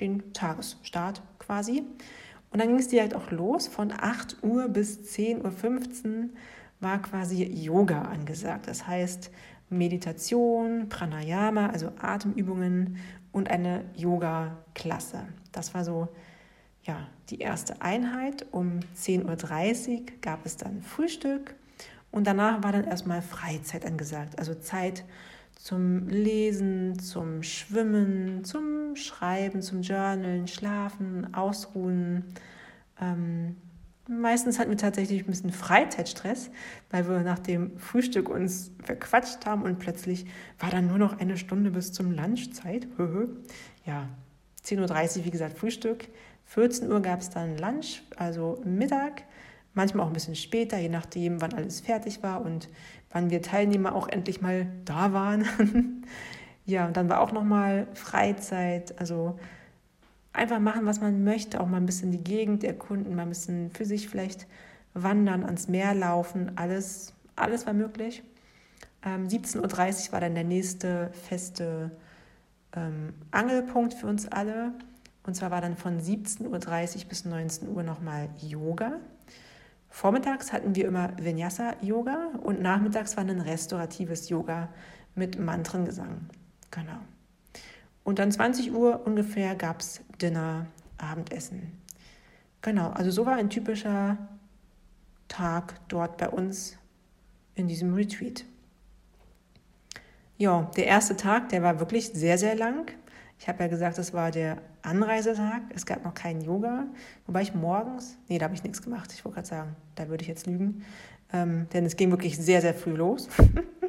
den 0.00 0.32
Tagesstart 0.32 1.22
quasi. 1.38 1.82
Und 2.50 2.60
dann 2.60 2.68
ging 2.68 2.78
es 2.78 2.88
direkt 2.88 3.14
auch 3.14 3.30
los. 3.30 3.66
Von 3.66 3.92
8 3.92 4.42
Uhr 4.42 4.68
bis 4.68 5.00
10.15 5.16 5.44
Uhr 5.44 6.28
war 6.80 7.00
quasi 7.00 7.42
Yoga 7.44 8.02
angesagt. 8.02 8.68
Das 8.68 8.86
heißt, 8.86 9.30
Meditation, 9.70 10.88
Pranayama, 10.88 11.68
also 11.68 11.92
Atemübungen 11.98 12.98
und 13.32 13.50
eine 13.50 13.84
Yoga-Klasse. 13.96 15.26
Das 15.50 15.72
war 15.74 15.84
so 15.84 16.08
ja, 16.82 17.06
die 17.30 17.38
erste 17.38 17.80
Einheit. 17.80 18.46
Um 18.50 18.80
10.30 18.96 19.88
Uhr 19.88 20.06
gab 20.20 20.44
es 20.44 20.56
dann 20.56 20.82
Frühstück 20.82 21.54
und 22.10 22.26
danach 22.26 22.62
war 22.62 22.72
dann 22.72 22.84
erstmal 22.84 23.22
Freizeit 23.22 23.86
angesagt. 23.86 24.38
Also 24.38 24.54
Zeit 24.54 25.04
zum 25.62 26.08
Lesen, 26.08 26.98
zum 26.98 27.44
Schwimmen, 27.44 28.42
zum 28.42 28.96
Schreiben, 28.96 29.62
zum 29.62 29.82
Journalen, 29.82 30.48
Schlafen, 30.48 31.32
Ausruhen. 31.34 32.24
Ähm, 33.00 33.54
meistens 34.08 34.58
hatten 34.58 34.70
wir 34.70 34.76
tatsächlich 34.76 35.22
ein 35.22 35.26
bisschen 35.26 35.52
Freizeitstress, 35.52 36.50
weil 36.90 37.08
wir 37.08 37.20
nach 37.20 37.38
dem 37.38 37.78
Frühstück 37.78 38.28
uns 38.28 38.72
verquatscht 38.82 39.46
haben 39.46 39.62
und 39.62 39.78
plötzlich 39.78 40.26
war 40.58 40.70
dann 40.70 40.88
nur 40.88 40.98
noch 40.98 41.20
eine 41.20 41.36
Stunde 41.36 41.70
bis 41.70 41.92
zum 41.92 42.10
Lunchzeit. 42.10 42.88
ja, 43.86 44.08
10.30 44.64 45.18
Uhr, 45.18 45.24
wie 45.26 45.30
gesagt, 45.30 45.56
Frühstück. 45.56 46.08
14 46.46 46.90
Uhr 46.90 47.00
gab 47.02 47.20
es 47.20 47.30
dann 47.30 47.56
Lunch, 47.56 48.02
also 48.16 48.60
Mittag, 48.64 49.22
manchmal 49.74 50.04
auch 50.04 50.10
ein 50.10 50.14
bisschen 50.14 50.34
später, 50.34 50.76
je 50.78 50.88
nachdem, 50.88 51.40
wann 51.40 51.54
alles 51.54 51.80
fertig 51.80 52.20
war 52.24 52.44
und 52.44 52.68
wann 53.12 53.30
wir 53.30 53.42
Teilnehmer 53.42 53.94
auch 53.94 54.08
endlich 54.08 54.40
mal 54.40 54.66
da 54.84 55.12
waren. 55.12 55.44
ja, 56.64 56.86
und 56.86 56.96
dann 56.96 57.08
war 57.08 57.20
auch 57.20 57.32
nochmal 57.32 57.86
Freizeit, 57.94 58.98
also 58.98 59.38
einfach 60.32 60.58
machen, 60.58 60.86
was 60.86 61.00
man 61.00 61.24
möchte, 61.24 61.60
auch 61.60 61.66
mal 61.66 61.76
ein 61.76 61.86
bisschen 61.86 62.10
die 62.10 62.24
Gegend 62.24 62.64
erkunden, 62.64 63.14
mal 63.14 63.22
ein 63.22 63.28
bisschen 63.28 63.70
für 63.70 63.84
sich 63.84 64.08
vielleicht 64.08 64.46
wandern, 64.94 65.44
ans 65.44 65.68
Meer 65.68 65.94
laufen, 65.94 66.52
alles, 66.56 67.14
alles 67.36 67.66
war 67.66 67.74
möglich. 67.74 68.22
Ähm, 69.04 69.26
17.30 69.26 70.06
Uhr 70.06 70.12
war 70.12 70.20
dann 70.20 70.34
der 70.34 70.44
nächste 70.44 71.10
feste 71.12 71.90
ähm, 72.74 73.14
Angelpunkt 73.30 73.94
für 73.94 74.06
uns 74.06 74.28
alle. 74.28 74.72
Und 75.24 75.34
zwar 75.34 75.50
war 75.50 75.60
dann 75.60 75.76
von 75.76 76.00
17.30 76.00 76.48
Uhr 76.48 77.08
bis 77.08 77.24
19 77.24 77.68
Uhr 77.68 77.82
nochmal 77.82 78.28
Yoga. 78.40 78.94
Vormittags 79.92 80.54
hatten 80.54 80.74
wir 80.74 80.86
immer 80.86 81.12
Vinyasa-Yoga 81.18 82.30
und 82.42 82.62
nachmittags 82.62 83.16
war 83.18 83.24
dann 83.24 83.42
restauratives 83.42 84.30
Yoga 84.30 84.70
mit 85.14 85.38
Mantrengesang. 85.38 86.30
Genau. 86.70 86.98
Und 88.02 88.18
dann 88.18 88.32
20 88.32 88.72
Uhr 88.72 89.06
ungefähr 89.06 89.54
gab 89.54 89.80
es 89.80 90.00
Dinner, 90.20 90.66
Abendessen. 90.96 91.78
Genau, 92.62 92.88
also 92.90 93.10
so 93.10 93.26
war 93.26 93.36
ein 93.36 93.50
typischer 93.50 94.16
Tag 95.28 95.74
dort 95.88 96.16
bei 96.16 96.30
uns 96.30 96.78
in 97.54 97.68
diesem 97.68 97.92
Retreat. 97.94 98.46
Ja, 100.38 100.70
der 100.74 100.86
erste 100.86 101.16
Tag, 101.16 101.50
der 101.50 101.62
war 101.62 101.80
wirklich 101.80 102.08
sehr, 102.08 102.38
sehr 102.38 102.56
lang. 102.56 102.90
Ich 103.42 103.48
habe 103.48 103.64
ja 103.64 103.66
gesagt, 103.66 103.98
es 103.98 104.12
war 104.12 104.30
der 104.30 104.58
Anreisetag. 104.82 105.62
Es 105.74 105.84
gab 105.84 106.04
noch 106.04 106.14
keinen 106.14 106.42
Yoga. 106.42 106.86
Wobei 107.26 107.42
ich 107.42 107.54
morgens, 107.54 108.16
nee, 108.28 108.38
da 108.38 108.44
habe 108.44 108.54
ich 108.54 108.62
nichts 108.62 108.82
gemacht. 108.82 109.12
Ich 109.12 109.24
wollte 109.24 109.34
gerade 109.34 109.48
sagen, 109.48 109.76
da 109.96 110.08
würde 110.08 110.22
ich 110.22 110.28
jetzt 110.28 110.46
lügen. 110.46 110.84
Ähm, 111.32 111.66
denn 111.72 111.84
es 111.84 111.96
ging 111.96 112.12
wirklich 112.12 112.38
sehr, 112.38 112.60
sehr 112.60 112.72
früh 112.72 112.92
los. 112.92 113.28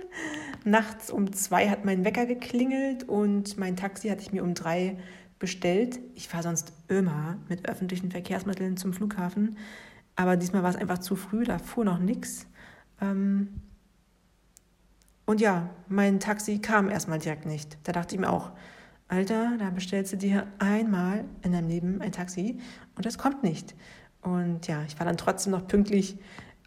Nachts 0.64 1.12
um 1.12 1.34
zwei 1.34 1.70
hat 1.70 1.86
mein 1.86 2.04
Wecker 2.04 2.26
geklingelt 2.26 3.08
und 3.08 3.60
mein 3.60 3.76
Taxi 3.76 4.08
hatte 4.10 4.24
ich 4.24 4.34
mir 4.34 4.44
um 4.44 4.56
drei 4.56 4.98
bestellt. 5.38 6.00
Ich 6.16 6.30
fahre 6.30 6.42
sonst 6.42 6.74
immer 6.88 7.38
mit 7.48 7.70
öffentlichen 7.70 8.10
Verkehrsmitteln 8.10 8.76
zum 8.76 8.92
Flughafen. 8.92 9.60
Aber 10.16 10.36
diesmal 10.36 10.64
war 10.64 10.72
es 10.72 10.78
einfach 10.78 10.98
zu 10.98 11.16
früh, 11.16 11.44
da 11.44 11.60
fuhr 11.60 11.86
noch 11.86 12.00
nichts. 12.00 12.48
Ähm, 13.00 13.50
und 15.28 15.42
ja, 15.42 15.70
mein 15.90 16.20
Taxi 16.20 16.58
kam 16.58 16.90
erstmal 16.90 17.20
direkt 17.20 17.46
nicht. 17.46 17.78
Da 17.84 17.92
dachte 17.92 18.16
ich 18.16 18.20
mir 18.20 18.32
auch, 18.32 18.52
Alter, 19.08 19.58
da 19.60 19.70
bestellst 19.70 20.14
du 20.14 20.18
dir 20.18 20.48
einmal 20.60 21.26
in 21.44 21.52
deinem 21.52 21.68
Leben 21.68 22.02
ein 22.02 22.12
Taxi 22.12 22.60
und 22.96 23.06
das 23.06 23.18
kommt 23.18 23.44
nicht. 23.44 23.76
Und 24.22 24.68
ja, 24.68 24.84
ich 24.84 24.98
war 25.00 25.06
dann 25.06 25.18
trotzdem 25.18 25.52
noch 25.52 25.68
pünktlich 25.68 26.18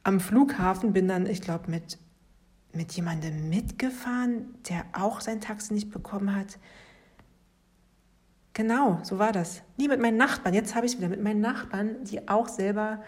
am 0.03 0.21
Flughafen, 0.21 0.93
bin 0.93 1.09
dann, 1.09 1.27
ich 1.27 1.41
glaube, 1.41 1.71
mit 1.71 1.99
mit 2.77 2.93
jemandem 2.93 3.49
mitgefahren, 3.49 4.55
der 4.69 4.85
auch 4.93 5.21
sein 5.21 5.41
Taxi 5.41 5.75
nicht 5.75 5.91
bekommen 5.91 6.35
hat. 6.37 6.59
Genau, 8.53 9.01
so 9.03 9.19
war 9.19 9.33
das. 9.33 9.63
Nie 9.77 9.89
mit 9.89 10.01
meinen 10.01 10.17
Nachbarn. 10.17 10.55
Jetzt 10.55 10.75
habe 10.75 10.87
ich 10.87 10.93
es 10.93 10.99
wieder 10.99 11.09
mit 11.09 11.23
meinen 11.23 11.41
Nachbarn, 11.41 12.05
die 12.05 12.29
auch 12.29 12.49
selber 12.49 13.03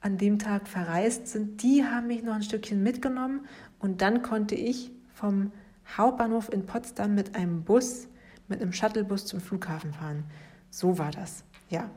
an 0.00 0.18
dem 0.18 0.38
Tag 0.38 0.68
verreist 0.68 1.28
sind. 1.28 1.62
Die 1.62 1.84
haben 1.84 2.06
mich 2.06 2.22
noch 2.22 2.34
ein 2.34 2.42
Stückchen 2.42 2.82
mitgenommen 2.82 3.46
und 3.78 4.02
dann 4.02 4.22
konnte 4.22 4.54
ich 4.54 4.90
vom 5.14 5.52
Hauptbahnhof 5.96 6.52
in 6.52 6.66
Potsdam 6.66 7.14
mit 7.14 7.34
einem 7.34 7.64
Bus, 7.64 8.08
mit 8.50 8.60
einem 8.60 8.72
Shuttlebus 8.72 9.26
zum 9.26 9.40
Flughafen 9.40 9.92
fahren. 9.92 10.24
So 10.70 10.98
war 10.98 11.10
das. 11.10 11.44
Ja. 11.68 11.88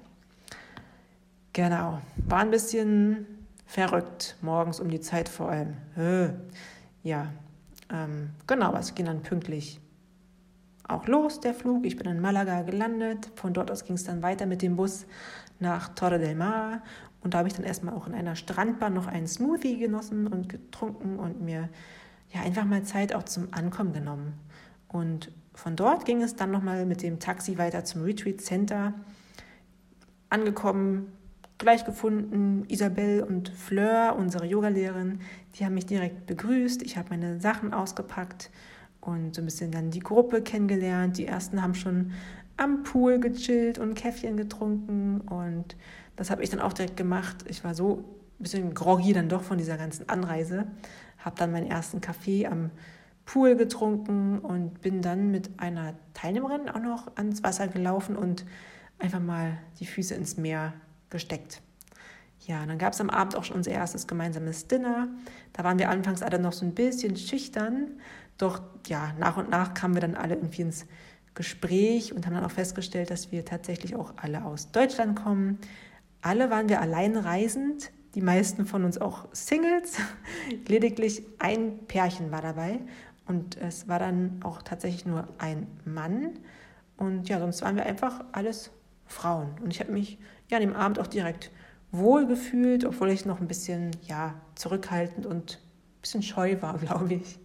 Genau. 1.52 2.02
War 2.28 2.40
ein 2.40 2.52
bisschen 2.52 3.28
verrückt, 3.66 4.38
morgens 4.42 4.80
um 4.80 4.90
die 4.90 5.02
Zeit 5.02 5.30
vor 5.30 5.50
allem 5.50 5.76
ja, 7.04 7.28
ähm, 7.92 8.30
genau, 8.48 8.68
aber 8.68 8.80
es 8.80 8.96
ging 8.96 9.06
dann 9.06 9.22
pünktlich 9.22 9.80
auch 10.88 11.08
los, 11.08 11.40
der 11.40 11.54
Flug. 11.54 11.86
Ich 11.86 11.98
bin 11.98 12.08
in 12.10 12.20
Malaga 12.20 12.62
gelandet. 12.64 13.30
Von 13.36 13.54
dort 13.54 13.70
aus 13.72 13.86
ging 13.86 13.96
es 13.96 14.06
dann 14.06 14.22
weiter 14.24 14.46
mit 14.46 14.62
dem 14.62 14.76
Bus 14.76 15.06
nach 15.60 15.90
Torre 15.90 16.20
del 16.20 16.36
Mar. 16.36 16.82
Und 17.22 17.34
da 17.34 17.40
habe 17.40 17.48
ich 17.48 17.54
dann 17.54 17.66
erstmal 17.66 17.94
auch 17.94 18.08
in 18.08 18.14
einer 18.14 18.36
Strandbar 18.36 18.90
noch 18.90 19.08
einen 19.08 19.28
Smoothie 19.28 19.78
genossen 19.78 20.28
und 20.28 20.50
getrunken 20.50 21.20
und 21.20 21.42
mir 21.42 21.70
ja 22.34 22.42
einfach 22.42 22.66
mal 22.66 22.84
Zeit 22.84 23.14
auch 23.14 23.24
zum 23.24 23.54
Ankommen 23.54 23.94
genommen. 23.94 24.34
Und 24.88 25.32
von 25.54 25.76
dort 25.76 26.06
ging 26.06 26.22
es 26.22 26.36
dann 26.36 26.52
nochmal 26.52 26.86
mit 26.86 27.04
dem 27.04 27.20
Taxi 27.20 27.58
weiter 27.58 27.84
zum 27.84 28.04
Retreat 28.04 28.42
Center. 28.42 28.94
Angekommen 30.30 31.12
gleich 31.58 31.86
gefunden. 31.86 32.66
Isabel 32.68 33.24
und 33.24 33.50
Fleur, 33.50 34.16
unsere 34.18 34.46
Yogalehrerin, 34.46 35.20
die 35.56 35.66
haben 35.66 35.76
mich 35.76 35.86
direkt 35.86 36.26
begrüßt. 36.26 36.82
Ich 36.82 36.98
habe 36.98 37.10
meine 37.12 37.40
Sachen 37.40 37.74
ausgepackt 37.74 38.50
und 39.02 39.36
so 39.36 39.42
ein 39.42 39.46
bisschen 39.46 39.72
dann 39.72 39.92
die 39.92 40.00
Gruppe 40.00 40.42
kennengelernt. 40.42 41.18
Die 41.18 41.26
ersten 41.26 41.62
haben 41.62 41.76
schon 41.76 42.12
am 42.58 42.84
Pool 42.84 43.20
gechillt 43.20 43.80
und 43.80 43.96
Käffchen 43.96 44.38
getrunken 44.38 45.22
und 45.22 45.76
das 46.16 46.30
habe 46.30 46.44
ich 46.44 46.50
dann 46.50 46.60
auch 46.60 46.74
direkt 46.74 46.98
gemacht. 46.98 47.46
Ich 47.48 47.64
war 47.64 47.74
so 47.74 48.04
ein 48.40 48.44
bisschen 48.44 48.74
groggy 48.74 49.14
dann 49.14 49.30
doch 49.30 49.42
von 49.42 49.58
dieser 49.58 49.78
ganzen 49.78 50.10
Anreise, 50.10 50.68
habe 51.18 51.36
dann 51.38 51.52
meinen 51.52 51.68
ersten 51.68 52.02
Kaffee 52.02 52.46
am 52.46 52.72
Pool 53.26 53.56
getrunken 53.56 54.40
und 54.40 54.82
bin 54.82 55.02
dann 55.02 55.32
mit 55.32 55.52
einer 55.58 55.94
Teilnehmerin 56.14 56.70
auch 56.70 56.80
noch 56.80 57.16
ans 57.16 57.44
Wasser 57.44 57.68
gelaufen 57.68 58.16
und 58.16 58.46
einfach 59.00 59.20
mal 59.20 59.58
die 59.80 59.86
Füße 59.86 60.14
ins 60.14 60.38
Meer 60.38 60.74
gesteckt. 61.10 61.62
Ja, 62.46 62.66
dann 62.66 62.78
gab 62.78 62.94
es 62.94 63.00
am 63.00 63.10
Abend 63.10 63.38
auch 63.38 63.46
schon 63.46 63.58
unser 63.58 63.72
erstes 63.72 64.06
gemeinsames 64.06 64.68
Dinner. 64.68 65.08
Da 65.54 65.64
waren 65.64 65.80
wir 65.80 65.90
anfangs 65.90 66.22
alle 66.22 66.40
noch 66.40 66.52
so 66.52 66.66
ein 66.66 66.74
bisschen 66.74 67.16
schüchtern, 67.16 67.92
doch 68.38 68.62
ja, 68.88 69.14
nach 69.18 69.38
und 69.38 69.50
nach 69.50 69.74
kamen 69.74 69.94
wir 69.94 70.02
dann 70.02 70.16
alle 70.16 70.36
irgendwie 70.36 70.64
ins 70.64 70.86
Gespräch 71.36 72.14
und 72.14 72.26
haben 72.26 72.34
dann 72.34 72.44
auch 72.44 72.52
festgestellt, 72.52 73.10
dass 73.12 73.32
wir 73.32 73.46
tatsächlich 73.46 73.96
auch 73.96 74.14
alle 74.18 74.44
aus 74.44 74.72
Deutschland 74.72 75.16
kommen. 75.16 75.60
Alle 76.22 76.50
waren 76.50 76.68
wir 76.68 76.82
allein 76.82 77.16
reisend, 77.16 77.92
die 78.16 78.22
meisten 78.22 78.66
von 78.66 78.84
uns 78.84 78.98
auch 78.98 79.28
Singles. 79.32 79.98
Lediglich 80.68 81.24
ein 81.40 81.80
Pärchen 81.88 82.32
war 82.32 82.42
dabei 82.42 82.80
und 83.26 83.58
es 83.58 83.88
war 83.88 84.00
dann 84.00 84.40
auch 84.44 84.62
tatsächlich 84.62 85.06
nur 85.06 85.28
ein 85.38 85.68
Mann. 85.86 86.40
Und 86.98 87.30
ja, 87.30 87.40
sonst 87.40 87.62
waren 87.62 87.76
wir 87.76 87.86
einfach 87.86 88.24
alles 88.32 88.72
Frauen. 89.06 89.56
Und 89.64 89.72
ich 89.72 89.80
habe 89.80 89.92
mich 89.92 90.18
ja 90.50 90.58
an 90.58 90.64
dem 90.64 90.76
Abend 90.76 91.00
auch 91.00 91.08
direkt 91.08 91.52
wohl 91.92 92.28
gefühlt, 92.28 92.86
obwohl 92.86 93.10
ich 93.10 93.26
noch 93.26 93.40
ein 93.40 93.48
bisschen 93.48 93.92
ja, 94.04 94.34
zurückhaltend 94.56 95.26
und 95.26 95.60
ein 95.98 96.02
bisschen 96.02 96.24
scheu 96.24 96.62
war, 96.62 96.78
glaube 96.80 97.16
ich. 97.16 97.40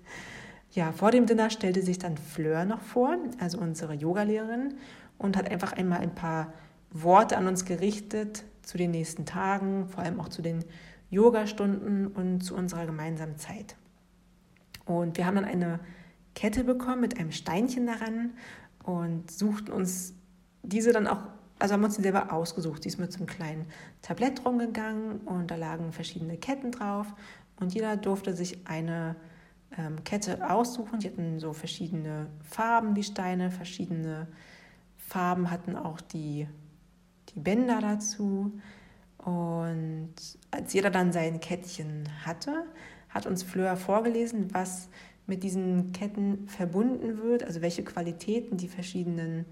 Ja, 0.73 0.93
vor 0.93 1.11
dem 1.11 1.27
Dinner 1.27 1.51
stellte 1.51 1.83
sich 1.83 1.99
dann 1.99 2.17
Fleur 2.17 2.65
noch 2.65 2.81
vor, 2.81 3.17
also 3.41 3.59
unsere 3.59 3.95
Yogalehrerin, 3.95 4.75
und 5.17 5.37
hat 5.37 5.51
einfach 5.51 5.73
einmal 5.73 6.01
ein 6.01 6.15
paar 6.15 6.53
Worte 6.91 7.37
an 7.37 7.47
uns 7.47 7.65
gerichtet 7.65 8.45
zu 8.63 8.79
den 8.79 8.91
nächsten 8.91 9.27
Tagen, 9.27 9.89
vor 9.89 10.05
allem 10.05 10.21
auch 10.21 10.29
zu 10.29 10.43
den 10.43 10.65
Yogastunden 11.11 12.07
und 12.07 12.43
zu 12.43 12.55
unserer 12.55 12.87
gemeinsamen 12.87 13.39
Zeit. 13.39 13.77
Und 14.89 15.17
wir 15.17 15.27
haben 15.27 15.37
dann 15.37 15.45
eine 15.45 15.79
Kette 16.35 16.65
bekommen 16.65 17.01
mit 17.01 17.19
einem 17.21 17.31
Steinchen 17.31 17.87
daran 17.87 18.33
und 18.83 19.31
suchten 19.31 19.71
uns 19.71 20.15
diese 20.63 20.93
dann 20.93 21.07
auch 21.07 21.21
also 21.61 21.75
haben 21.75 21.85
uns 21.85 21.97
die 21.97 22.03
selber 22.03 22.33
ausgesucht. 22.33 22.85
Die 22.85 22.89
ist 22.89 22.99
mit 22.99 23.13
so 23.13 23.19
einem 23.19 23.27
kleinen 23.27 23.67
Tablett 24.01 24.45
rumgegangen 24.45 25.19
und 25.23 25.51
da 25.51 25.57
lagen 25.57 25.93
verschiedene 25.93 26.37
Ketten 26.37 26.71
drauf 26.71 27.13
und 27.59 27.75
jeder 27.75 27.97
durfte 27.97 28.35
sich 28.35 28.67
eine 28.67 29.17
ähm, 29.77 30.05
Kette 30.05 30.49
aussuchen. 30.49 31.01
Die 31.01 31.09
hatten 31.09 31.41
so 31.41 31.53
verschiedene 31.53 32.29
Farben, 32.43 32.95
die 32.95 33.03
Steine, 33.03 33.51
verschiedene 33.51 34.29
Farben 34.97 35.51
hatten 35.51 35.75
auch 35.75 36.01
die, 36.01 36.47
die 37.35 37.41
Bänder 37.41 37.81
dazu. 37.81 38.53
Und 39.19 40.15
als 40.51 40.73
jeder 40.73 40.91
dann 40.91 41.13
sein 41.13 41.41
Kettchen 41.41 42.09
hatte, 42.25 42.65
hat 43.09 43.27
uns 43.27 43.43
Fleur 43.43 43.77
vorgelesen, 43.77 44.53
was 44.53 44.89
mit 45.27 45.43
diesen 45.43 45.93
Ketten 45.93 46.49
verbunden 46.49 47.19
wird, 47.23 47.45
also 47.45 47.61
welche 47.61 47.85
Qualitäten 47.85 48.57
die 48.57 48.69
verschiedenen 48.69 49.45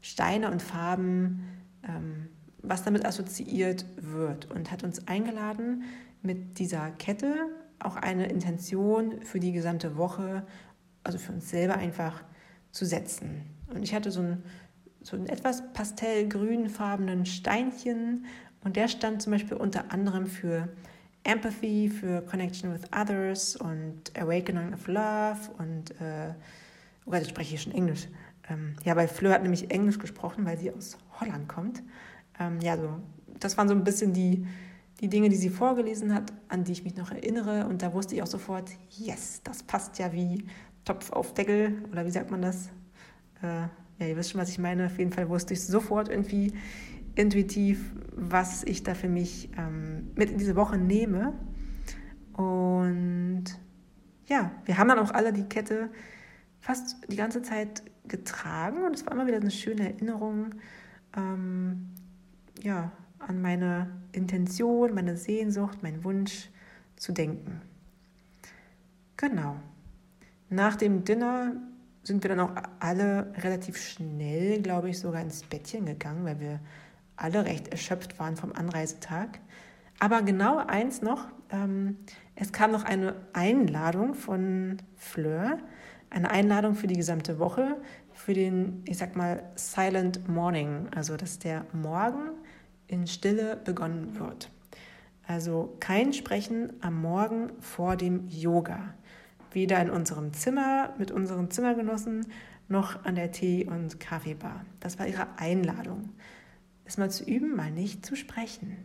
Steine 0.00 0.50
und 0.50 0.62
Farben, 0.62 1.44
ähm, 1.82 2.28
was 2.62 2.84
damit 2.84 3.04
assoziiert 3.04 3.84
wird 3.96 4.50
und 4.50 4.70
hat 4.70 4.84
uns 4.84 5.06
eingeladen, 5.08 5.84
mit 6.22 6.58
dieser 6.58 6.90
Kette 6.92 7.34
auch 7.78 7.96
eine 7.96 8.28
Intention 8.28 9.22
für 9.22 9.40
die 9.40 9.52
gesamte 9.52 9.96
Woche, 9.96 10.46
also 11.02 11.18
für 11.18 11.32
uns 11.32 11.50
selber 11.50 11.76
einfach 11.76 12.22
zu 12.70 12.86
setzen. 12.86 13.42
Und 13.68 13.82
ich 13.82 13.94
hatte 13.94 14.10
so 14.10 14.20
ein 14.20 14.42
so 15.04 15.16
einen 15.16 15.26
etwas 15.26 15.62
pastellgrünfarbenen 15.72 17.26
Steinchen 17.26 18.24
und 18.64 18.76
der 18.76 18.88
stand 18.88 19.22
zum 19.22 19.32
Beispiel 19.32 19.56
unter 19.56 19.92
anderem 19.92 20.26
für 20.26 20.68
Empathy, 21.24 21.88
für 21.88 22.20
Connection 22.22 22.72
with 22.72 22.82
Others 22.94 23.56
und 23.56 24.12
Awakening 24.16 24.74
of 24.74 24.86
Love 24.86 25.38
und, 25.58 25.90
äh, 26.00 26.34
oh 27.06 27.10
Gott, 27.10 27.20
jetzt 27.20 27.30
spreche 27.30 27.54
ich 27.54 27.62
schon 27.62 27.72
Englisch. 27.72 28.08
Ähm, 28.48 28.76
ja, 28.84 28.94
weil 28.94 29.08
Fleur 29.08 29.32
hat 29.32 29.42
nämlich 29.42 29.70
Englisch 29.70 29.98
gesprochen, 29.98 30.44
weil 30.44 30.58
sie 30.58 30.70
aus 30.70 30.98
Holland 31.18 31.48
kommt. 31.48 31.82
Ähm, 32.38 32.60
ja, 32.60 32.76
so, 32.76 33.00
das 33.40 33.56
waren 33.56 33.68
so 33.68 33.74
ein 33.74 33.84
bisschen 33.84 34.12
die, 34.12 34.46
die 35.00 35.08
Dinge, 35.08 35.28
die 35.30 35.36
sie 35.36 35.48
vorgelesen 35.48 36.14
hat, 36.14 36.32
an 36.48 36.64
die 36.64 36.72
ich 36.72 36.84
mich 36.84 36.96
noch 36.96 37.10
erinnere. 37.10 37.66
Und 37.66 37.82
da 37.82 37.92
wusste 37.92 38.14
ich 38.14 38.22
auch 38.22 38.26
sofort, 38.26 38.70
yes, 38.90 39.40
das 39.44 39.62
passt 39.62 39.98
ja 39.98 40.12
wie 40.12 40.44
Topf 40.84 41.10
auf 41.10 41.32
Deckel 41.32 41.82
oder 41.90 42.04
wie 42.04 42.10
sagt 42.10 42.30
man 42.30 42.42
das? 42.42 42.68
Äh, 43.42 43.68
ja, 43.98 44.06
ihr 44.08 44.16
wisst 44.16 44.32
schon, 44.32 44.40
was 44.40 44.50
ich 44.50 44.58
meine. 44.58 44.86
Auf 44.86 44.98
jeden 44.98 45.12
Fall 45.12 45.28
wusste 45.28 45.54
ich 45.54 45.62
sofort 45.62 46.08
irgendwie 46.08 46.52
intuitiv, 47.14 47.92
was 48.14 48.64
ich 48.64 48.82
da 48.82 48.94
für 48.94 49.08
mich 49.08 49.50
ähm, 49.56 50.10
mit 50.14 50.30
in 50.30 50.38
diese 50.38 50.56
Woche 50.56 50.78
nehme. 50.78 51.34
Und 52.32 53.44
ja, 54.26 54.52
wir 54.64 54.78
haben 54.78 54.88
dann 54.88 54.98
auch 54.98 55.12
alle 55.12 55.32
die 55.32 55.44
Kette 55.44 55.90
fast 56.60 56.96
die 57.10 57.16
ganze 57.16 57.42
Zeit 57.42 57.82
getragen 58.08 58.84
und 58.84 58.94
es 58.94 59.06
war 59.06 59.12
immer 59.12 59.26
wieder 59.26 59.36
eine 59.36 59.50
schöne 59.50 59.92
Erinnerung 59.92 60.54
ähm, 61.16 61.90
ja, 62.62 62.92
an 63.18 63.40
meine 63.40 63.90
Intention, 64.12 64.94
meine 64.94 65.16
Sehnsucht, 65.16 65.82
meinen 65.82 66.04
Wunsch 66.04 66.48
zu 66.96 67.12
denken. 67.12 67.60
Genau. 69.16 69.56
Nach 70.50 70.76
dem 70.76 71.04
Dinner 71.04 71.52
sind 72.02 72.22
wir 72.22 72.28
dann 72.28 72.40
auch 72.40 72.52
alle 72.80 73.32
relativ 73.38 73.78
schnell, 73.78 74.60
glaube 74.60 74.90
ich, 74.90 74.98
sogar 74.98 75.22
ins 75.22 75.42
Bettchen 75.42 75.86
gegangen, 75.86 76.24
weil 76.24 76.40
wir 76.40 76.60
alle 77.16 77.44
recht 77.44 77.68
erschöpft 77.68 78.18
waren 78.18 78.36
vom 78.36 78.52
Anreisetag. 78.52 79.40
Aber 80.00 80.22
genau 80.22 80.58
eins 80.58 81.02
noch, 81.02 81.26
ähm, 81.50 81.98
es 82.34 82.52
kam 82.52 82.72
noch 82.72 82.84
eine 82.84 83.14
Einladung 83.32 84.14
von 84.14 84.78
Fleur, 84.96 85.58
eine 86.10 86.30
Einladung 86.30 86.74
für 86.74 86.86
die 86.86 86.96
gesamte 86.96 87.38
Woche, 87.38 87.76
für 88.12 88.34
den, 88.34 88.82
ich 88.86 88.98
sag 88.98 89.16
mal, 89.16 89.42
Silent 89.56 90.28
Morning, 90.28 90.88
also 90.94 91.16
dass 91.16 91.38
der 91.38 91.66
Morgen 91.72 92.30
in 92.86 93.06
Stille 93.06 93.56
begonnen 93.56 94.18
wird. 94.18 94.50
Also 95.26 95.76
kein 95.80 96.12
Sprechen 96.12 96.72
am 96.80 97.00
Morgen 97.00 97.50
vor 97.60 97.96
dem 97.96 98.28
Yoga 98.28 98.94
weder 99.54 99.80
in 99.80 99.90
unserem 99.90 100.32
Zimmer 100.32 100.92
mit 100.98 101.10
unseren 101.10 101.50
Zimmergenossen 101.50 102.26
noch 102.68 103.04
an 103.04 103.14
der 103.14 103.30
Tee- 103.30 103.66
und 103.66 104.00
Kaffeebar. 104.00 104.64
Das 104.80 104.98
war 104.98 105.06
ihre 105.06 105.38
Einladung, 105.38 106.10
es 106.84 106.98
mal 106.98 107.10
zu 107.10 107.24
üben, 107.24 107.56
mal 107.56 107.70
nicht 107.70 108.04
zu 108.04 108.16
sprechen. 108.16 108.76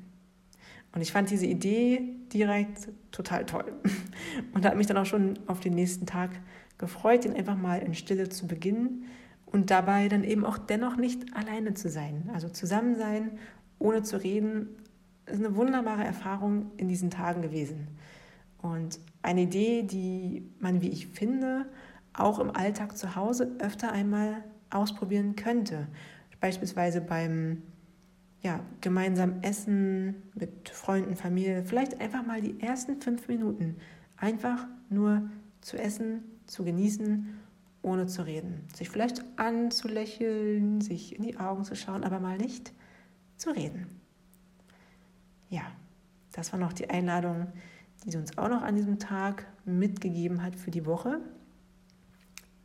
Und 0.94 1.02
ich 1.02 1.12
fand 1.12 1.30
diese 1.30 1.46
Idee 1.46 2.02
direkt 2.34 2.90
total 3.12 3.46
toll 3.46 3.74
und 4.54 4.66
habe 4.66 4.78
mich 4.78 4.88
dann 4.88 4.98
auch 4.98 5.06
schon 5.06 5.38
auf 5.48 5.60
den 5.60 5.76
nächsten 5.76 6.06
Tag 6.06 6.32
gefreut, 6.78 7.26
den 7.26 7.36
einfach 7.36 7.58
mal 7.58 7.80
in 7.80 7.94
Stille 7.94 8.30
zu 8.30 8.48
beginnen 8.48 9.06
und 9.46 9.70
dabei 9.70 10.08
dann 10.08 10.24
eben 10.24 10.46
auch 10.46 10.58
dennoch 10.58 10.96
nicht 10.96 11.36
alleine 11.36 11.74
zu 11.74 11.90
sein. 11.90 12.30
Also 12.34 12.50
zusammen 12.50 12.96
sein, 12.96 13.38
ohne 13.78 14.04
zu 14.04 14.22
reden, 14.22 14.70
ist 15.26 15.40
eine 15.40 15.56
wunderbare 15.56 16.04
Erfahrung 16.04 16.72
in 16.78 16.88
diesen 16.88 17.12
Tagen 17.12 17.42
gewesen. 17.42 17.88
Und 18.62 19.00
eine 19.22 19.42
Idee, 19.42 19.84
die 19.84 20.50
man, 20.60 20.82
wie 20.82 20.90
ich 20.90 21.08
finde, 21.08 21.66
auch 22.14 22.40
im 22.40 22.56
Alltag 22.56 22.98
zu 22.98 23.16
Hause 23.16 23.56
öfter 23.60 23.92
einmal 23.92 24.44
ausprobieren 24.70 25.36
könnte. 25.36 25.88
Beispielsweise 26.40 27.02
beim 27.02 27.64
ja, 28.42 28.62
gemeinsam 28.82 29.42
Essen 29.42 30.16
mit 30.34 30.70
Freunden, 30.70 31.16
Familie. 31.16 31.64
Vielleicht 31.66 32.00
einfach 32.00 32.26
mal 32.26 32.42
die 32.42 32.60
ersten 32.62 33.02
fünf 33.02 33.28
Minuten 33.28 33.78
einfach 34.18 34.68
nur 34.90 35.30
zu 35.62 35.78
essen, 35.78 36.24
zu 36.46 36.64
genießen, 36.64 37.38
ohne 37.82 38.08
zu 38.08 38.26
reden. 38.26 38.66
Sich 38.74 38.90
vielleicht 38.90 39.24
anzulächeln, 39.38 40.82
sich 40.82 41.16
in 41.16 41.24
die 41.24 41.38
Augen 41.38 41.64
zu 41.64 41.76
schauen, 41.76 42.04
aber 42.04 42.20
mal 42.20 42.38
nicht 42.38 42.74
zu 43.38 43.52
reden. 43.52 43.88
Ja, 45.50 45.64
das 46.32 46.52
war 46.52 46.60
noch 46.60 46.74
die 46.74 46.90
Einladung, 46.90 47.48
die 48.04 48.12
sie 48.12 48.18
uns 48.18 48.38
auch 48.38 48.50
noch 48.50 48.62
an 48.62 48.76
diesem 48.76 49.00
Tag 49.00 49.46
mitgegeben 49.66 50.44
hat 50.44 50.56
für 50.56 50.72
die 50.72 50.86
Woche. 50.86 51.20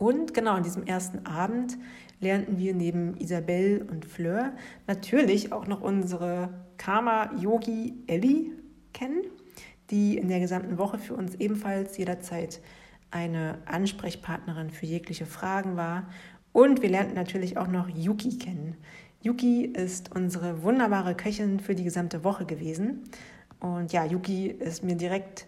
Und 0.05 0.35
genau 0.35 0.53
an 0.53 0.63
diesem 0.63 0.85
ersten 0.85 1.25
Abend 1.25 1.79
lernten 2.21 2.59
wir 2.59 2.75
neben 2.75 3.17
Isabelle 3.17 3.83
und 3.85 4.05
Fleur 4.05 4.53
natürlich 4.87 5.51
auch 5.51 5.67
noch 5.67 5.81
unsere 5.81 6.51
Karma-Yogi 6.77 7.95
Ellie 8.07 8.51
kennen, 8.93 9.23
die 9.89 10.19
in 10.19 10.29
der 10.29 10.41
gesamten 10.41 10.77
Woche 10.77 10.99
für 10.99 11.15
uns 11.15 11.37
ebenfalls 11.37 11.97
jederzeit 11.97 12.61
eine 13.11 13.57
Ansprechpartnerin 13.65 14.69
für 14.69 14.85
jegliche 14.85 15.25
Fragen 15.25 15.79
war. 15.79 16.07
Und 16.53 16.83
wir 16.83 16.91
lernten 16.91 17.15
natürlich 17.15 17.57
auch 17.57 17.69
noch 17.69 17.89
Yuki 17.89 18.37
kennen. 18.37 18.77
Yuki 19.23 19.65
ist 19.65 20.15
unsere 20.15 20.63
wunderbare 20.63 21.15
Köchin 21.15 21.61
für 21.61 21.75
die 21.75 21.85
gesamte 21.85 22.25
Woche 22.25 22.45
gewesen. 22.45 23.05
Und 23.59 23.91
ja, 23.95 24.05
Yuki 24.05 24.49
ist 24.49 24.85
mir 24.85 24.97
direkt 24.97 25.47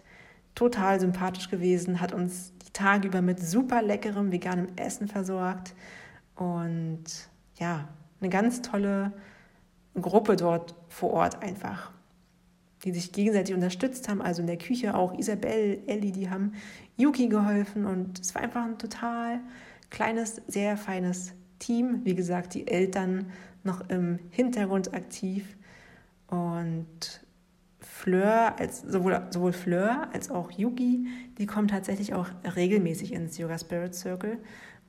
total 0.55 0.99
sympathisch 0.99 1.51
gewesen, 1.51 2.01
hat 2.01 2.11
uns 2.11 2.53
die 2.67 2.73
Tage 2.73 3.07
über 3.07 3.21
mit 3.21 3.39
super 3.39 3.81
leckerem 3.81 4.31
veganem 4.31 4.67
Essen 4.75 5.07
versorgt. 5.07 5.73
Und 6.35 7.03
ja, 7.55 7.87
eine 8.19 8.29
ganz 8.29 8.61
tolle 8.61 9.13
Gruppe 9.95 10.35
dort 10.35 10.75
vor 10.89 11.11
Ort 11.11 11.41
einfach, 11.41 11.91
die 12.83 12.91
sich 12.91 13.11
gegenseitig 13.11 13.55
unterstützt 13.55 14.07
haben, 14.09 14.21
also 14.21 14.41
in 14.41 14.47
der 14.47 14.57
Küche 14.57 14.95
auch 14.95 15.17
Isabelle, 15.17 15.79
Ellie, 15.87 16.11
die 16.11 16.29
haben 16.29 16.53
Yuki 16.97 17.27
geholfen. 17.27 17.85
Und 17.85 18.19
es 18.19 18.35
war 18.35 18.43
einfach 18.43 18.63
ein 18.63 18.77
total 18.77 19.39
kleines, 19.89 20.41
sehr 20.47 20.77
feines 20.77 21.33
Team. 21.59 22.01
Wie 22.03 22.15
gesagt, 22.15 22.53
die 22.53 22.67
Eltern 22.67 23.31
noch 23.63 23.89
im 23.89 24.19
Hintergrund 24.29 24.93
aktiv. 24.93 25.57
Und 26.27 27.25
Fleur, 28.07 28.57
als, 28.57 28.83
sowohl, 28.83 29.21
sowohl 29.31 29.51
Fleur 29.51 30.07
als 30.13 30.31
auch 30.31 30.49
Yuki, 30.51 31.07
die 31.37 31.45
kommen 31.45 31.67
tatsächlich 31.67 32.13
auch 32.13 32.29
regelmäßig 32.55 33.11
ins 33.11 33.37
Yoga 33.37 33.59
Spirit 33.59 33.95
Circle. 33.95 34.37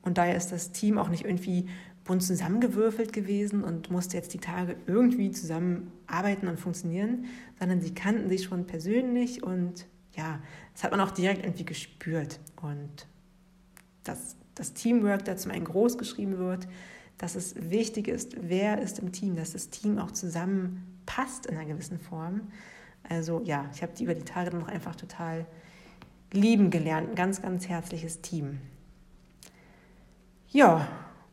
Und 0.02 0.18
daher 0.18 0.36
ist 0.36 0.52
das 0.52 0.70
Team 0.70 0.98
auch 0.98 1.08
nicht 1.08 1.24
irgendwie 1.24 1.68
bunt 2.04 2.22
zusammengewürfelt 2.22 3.12
gewesen 3.12 3.64
und 3.64 3.90
musste 3.90 4.16
jetzt 4.16 4.34
die 4.34 4.38
Tage 4.38 4.76
irgendwie 4.86 5.32
zusammen 5.32 5.90
arbeiten 6.06 6.46
und 6.46 6.60
funktionieren, 6.60 7.24
sondern 7.58 7.80
sie 7.80 7.92
kannten 7.92 8.28
sich 8.28 8.44
schon 8.44 8.68
persönlich 8.68 9.42
und 9.42 9.88
ja, 10.16 10.38
das 10.74 10.84
hat 10.84 10.92
man 10.92 11.00
auch 11.00 11.10
direkt 11.10 11.44
irgendwie 11.44 11.64
gespürt. 11.64 12.38
Und 12.62 13.08
dass 14.04 14.36
das 14.54 14.74
Teamwork 14.74 15.24
da 15.24 15.36
zum 15.36 15.50
einen 15.50 15.64
groß 15.64 15.98
geschrieben 15.98 16.38
wird, 16.38 16.68
dass 17.18 17.34
es 17.34 17.56
wichtig 17.68 18.06
ist, 18.06 18.36
wer 18.40 18.80
ist 18.80 19.00
im 19.00 19.10
Team, 19.10 19.34
dass 19.34 19.54
das 19.54 19.70
Team 19.70 19.98
auch 19.98 20.12
zusammenpasst 20.12 21.46
in 21.46 21.56
einer 21.56 21.66
gewissen 21.66 21.98
Form. 21.98 22.42
Also 23.02 23.42
ja, 23.44 23.68
ich 23.74 23.82
habe 23.82 23.92
die 23.94 24.04
über 24.04 24.14
die 24.14 24.24
Tage 24.24 24.50
dann 24.50 24.60
noch 24.60 24.68
einfach 24.68 24.96
total 24.96 25.46
lieben 26.32 26.70
gelernt. 26.70 27.10
Ein 27.10 27.14
ganz, 27.14 27.42
ganz 27.42 27.68
herzliches 27.68 28.20
Team. 28.20 28.60
Ja, 30.48 30.88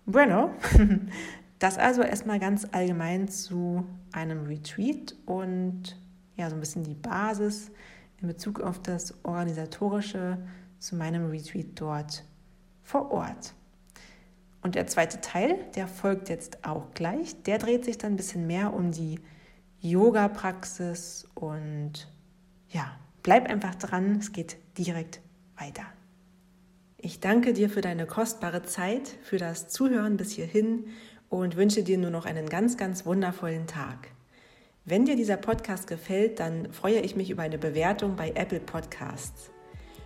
bueno. 0.06 0.52
Das 1.60 1.78
also 1.78 2.02
erstmal 2.02 2.38
ganz 2.38 2.68
allgemein 2.74 3.30
zu 3.30 3.86
einem 4.12 4.46
Retreat 4.46 5.16
und 5.26 5.98
ja, 6.36 6.50
so 6.50 6.56
ein 6.56 6.60
bisschen 6.60 6.84
die 6.84 6.94
Basis 6.94 7.72
in 8.22 8.28
Bezug 8.28 8.60
auf 8.60 8.82
das 8.82 9.14
Organisatorische 9.24 10.38
zu 10.80 10.96
meinem 10.98 11.30
Retreat 11.30 11.68
dort 11.76 12.26
vor 12.84 13.10
Ort. 13.10 13.54
Und 14.62 14.76
der 14.76 14.88
zweite 14.88 15.22
Teil, 15.22 15.58
der 15.76 15.88
folgt 15.88 16.28
jetzt 16.28 16.66
auch 16.66 16.92
gleich. 16.94 17.42
Der 17.44 17.58
dreht 17.58 17.86
sich 17.86 17.98
dann 17.98 18.14
ein 18.14 18.18
bisschen 18.18 18.48
mehr 18.48 18.74
um 18.74 18.92
die 18.92 19.20
Yoga-Praxis 19.90 21.28
und 21.36 22.08
ja, 22.70 22.98
bleib 23.22 23.48
einfach 23.48 23.76
dran, 23.76 24.18
es 24.20 24.32
geht 24.32 24.58
direkt 24.78 25.22
weiter. 25.58 25.84
Ich 26.98 27.20
danke 27.20 27.54
dir 27.54 27.70
für 27.70 27.82
deine 27.82 28.08
kostbare 28.08 28.64
Zeit, 28.64 29.08
für 29.22 29.38
das 29.38 29.68
Zuhören 29.68 30.18
bis 30.18 30.32
hierhin 30.32 30.88
und 31.30 31.56
wünsche 31.56 31.84
dir 31.84 32.00
nur 32.00 32.10
noch 32.10 32.26
einen 32.26 32.50
ganz, 32.50 32.78
ganz 32.78 33.06
wundervollen 33.06 33.68
Tag. 33.68 34.10
Wenn 34.86 35.06
dir 35.06 35.16
dieser 35.16 35.38
Podcast 35.38 35.88
gefällt, 35.88 36.40
dann 36.40 36.74
freue 36.74 37.02
ich 37.02 37.16
mich 37.16 37.30
über 37.30 37.44
eine 37.44 37.60
Bewertung 37.60 38.16
bei 38.16 38.32
Apple 38.32 38.60
Podcasts. 38.60 39.52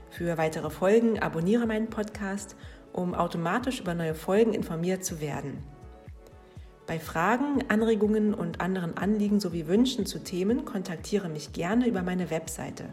Für 0.10 0.38
weitere 0.38 0.70
Folgen 0.70 1.20
abonniere 1.20 1.68
meinen 1.68 1.90
Podcast, 1.90 2.58
um 2.92 3.14
automatisch 3.14 3.80
über 3.80 3.94
neue 3.94 4.16
Folgen 4.16 4.54
informiert 4.54 5.06
zu 5.06 5.22
werden. 5.22 5.64
Bei 6.90 6.98
Fragen, 6.98 7.64
Anregungen 7.68 8.34
und 8.34 8.62
anderen 8.62 8.98
Anliegen 8.98 9.40
sowie 9.40 9.68
Wünschen 9.68 10.08
zu 10.08 10.24
Themen 10.24 10.66
kontaktiere 10.66 11.30
mich 11.30 11.54
gerne 11.54 11.88
über 11.88 12.02
meine 12.02 12.32
Webseite. 12.32 12.86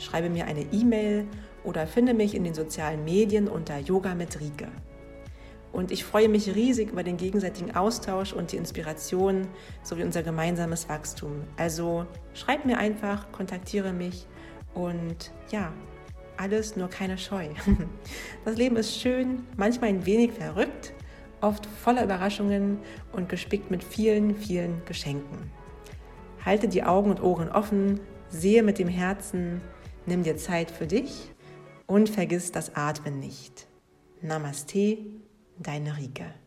Schreibe 0.00 0.28
mir 0.28 0.46
eine 0.46 0.62
E-Mail 0.72 1.28
oder 1.62 1.86
finde 1.86 2.12
mich 2.12 2.34
in 2.34 2.42
den 2.42 2.54
sozialen 2.54 3.04
Medien 3.04 3.46
unter 3.46 3.78
Yoga 3.78 4.16
mit 4.16 4.40
Rike. 4.40 4.66
Und 5.70 5.92
ich 5.92 6.02
freue 6.04 6.28
mich 6.28 6.56
riesig 6.56 6.90
über 6.90 7.04
den 7.04 7.18
gegenseitigen 7.18 7.76
Austausch 7.76 8.32
und 8.32 8.50
die 8.50 8.56
Inspiration 8.56 9.46
sowie 9.84 10.02
unser 10.02 10.24
gemeinsames 10.24 10.88
Wachstum. 10.88 11.44
Also 11.56 12.06
schreib 12.34 12.66
mir 12.66 12.78
einfach, 12.78 13.30
kontaktiere 13.30 13.92
mich 13.92 14.26
und 14.74 15.30
ja, 15.52 15.72
alles 16.36 16.74
nur 16.74 16.88
keine 16.88 17.16
Scheu. 17.16 17.46
Das 18.44 18.56
Leben 18.56 18.74
ist 18.74 19.00
schön, 19.00 19.44
manchmal 19.56 19.90
ein 19.90 20.04
wenig 20.04 20.32
verrückt, 20.32 20.94
oft 21.40 21.66
voller 21.66 22.04
Überraschungen 22.04 22.78
und 23.12 23.28
gespickt 23.28 23.70
mit 23.70 23.84
vielen, 23.84 24.34
vielen 24.34 24.84
Geschenken. 24.84 25.50
Halte 26.44 26.68
die 26.68 26.82
Augen 26.82 27.10
und 27.10 27.22
Ohren 27.22 27.50
offen, 27.50 28.00
sehe 28.28 28.62
mit 28.62 28.78
dem 28.78 28.88
Herzen, 28.88 29.60
nimm 30.06 30.22
dir 30.22 30.36
Zeit 30.36 30.70
für 30.70 30.86
dich 30.86 31.30
und 31.86 32.08
vergiss 32.08 32.52
das 32.52 32.76
Atmen 32.76 33.20
nicht. 33.20 33.66
Namaste, 34.22 34.98
deine 35.58 35.96
Rike. 35.96 36.39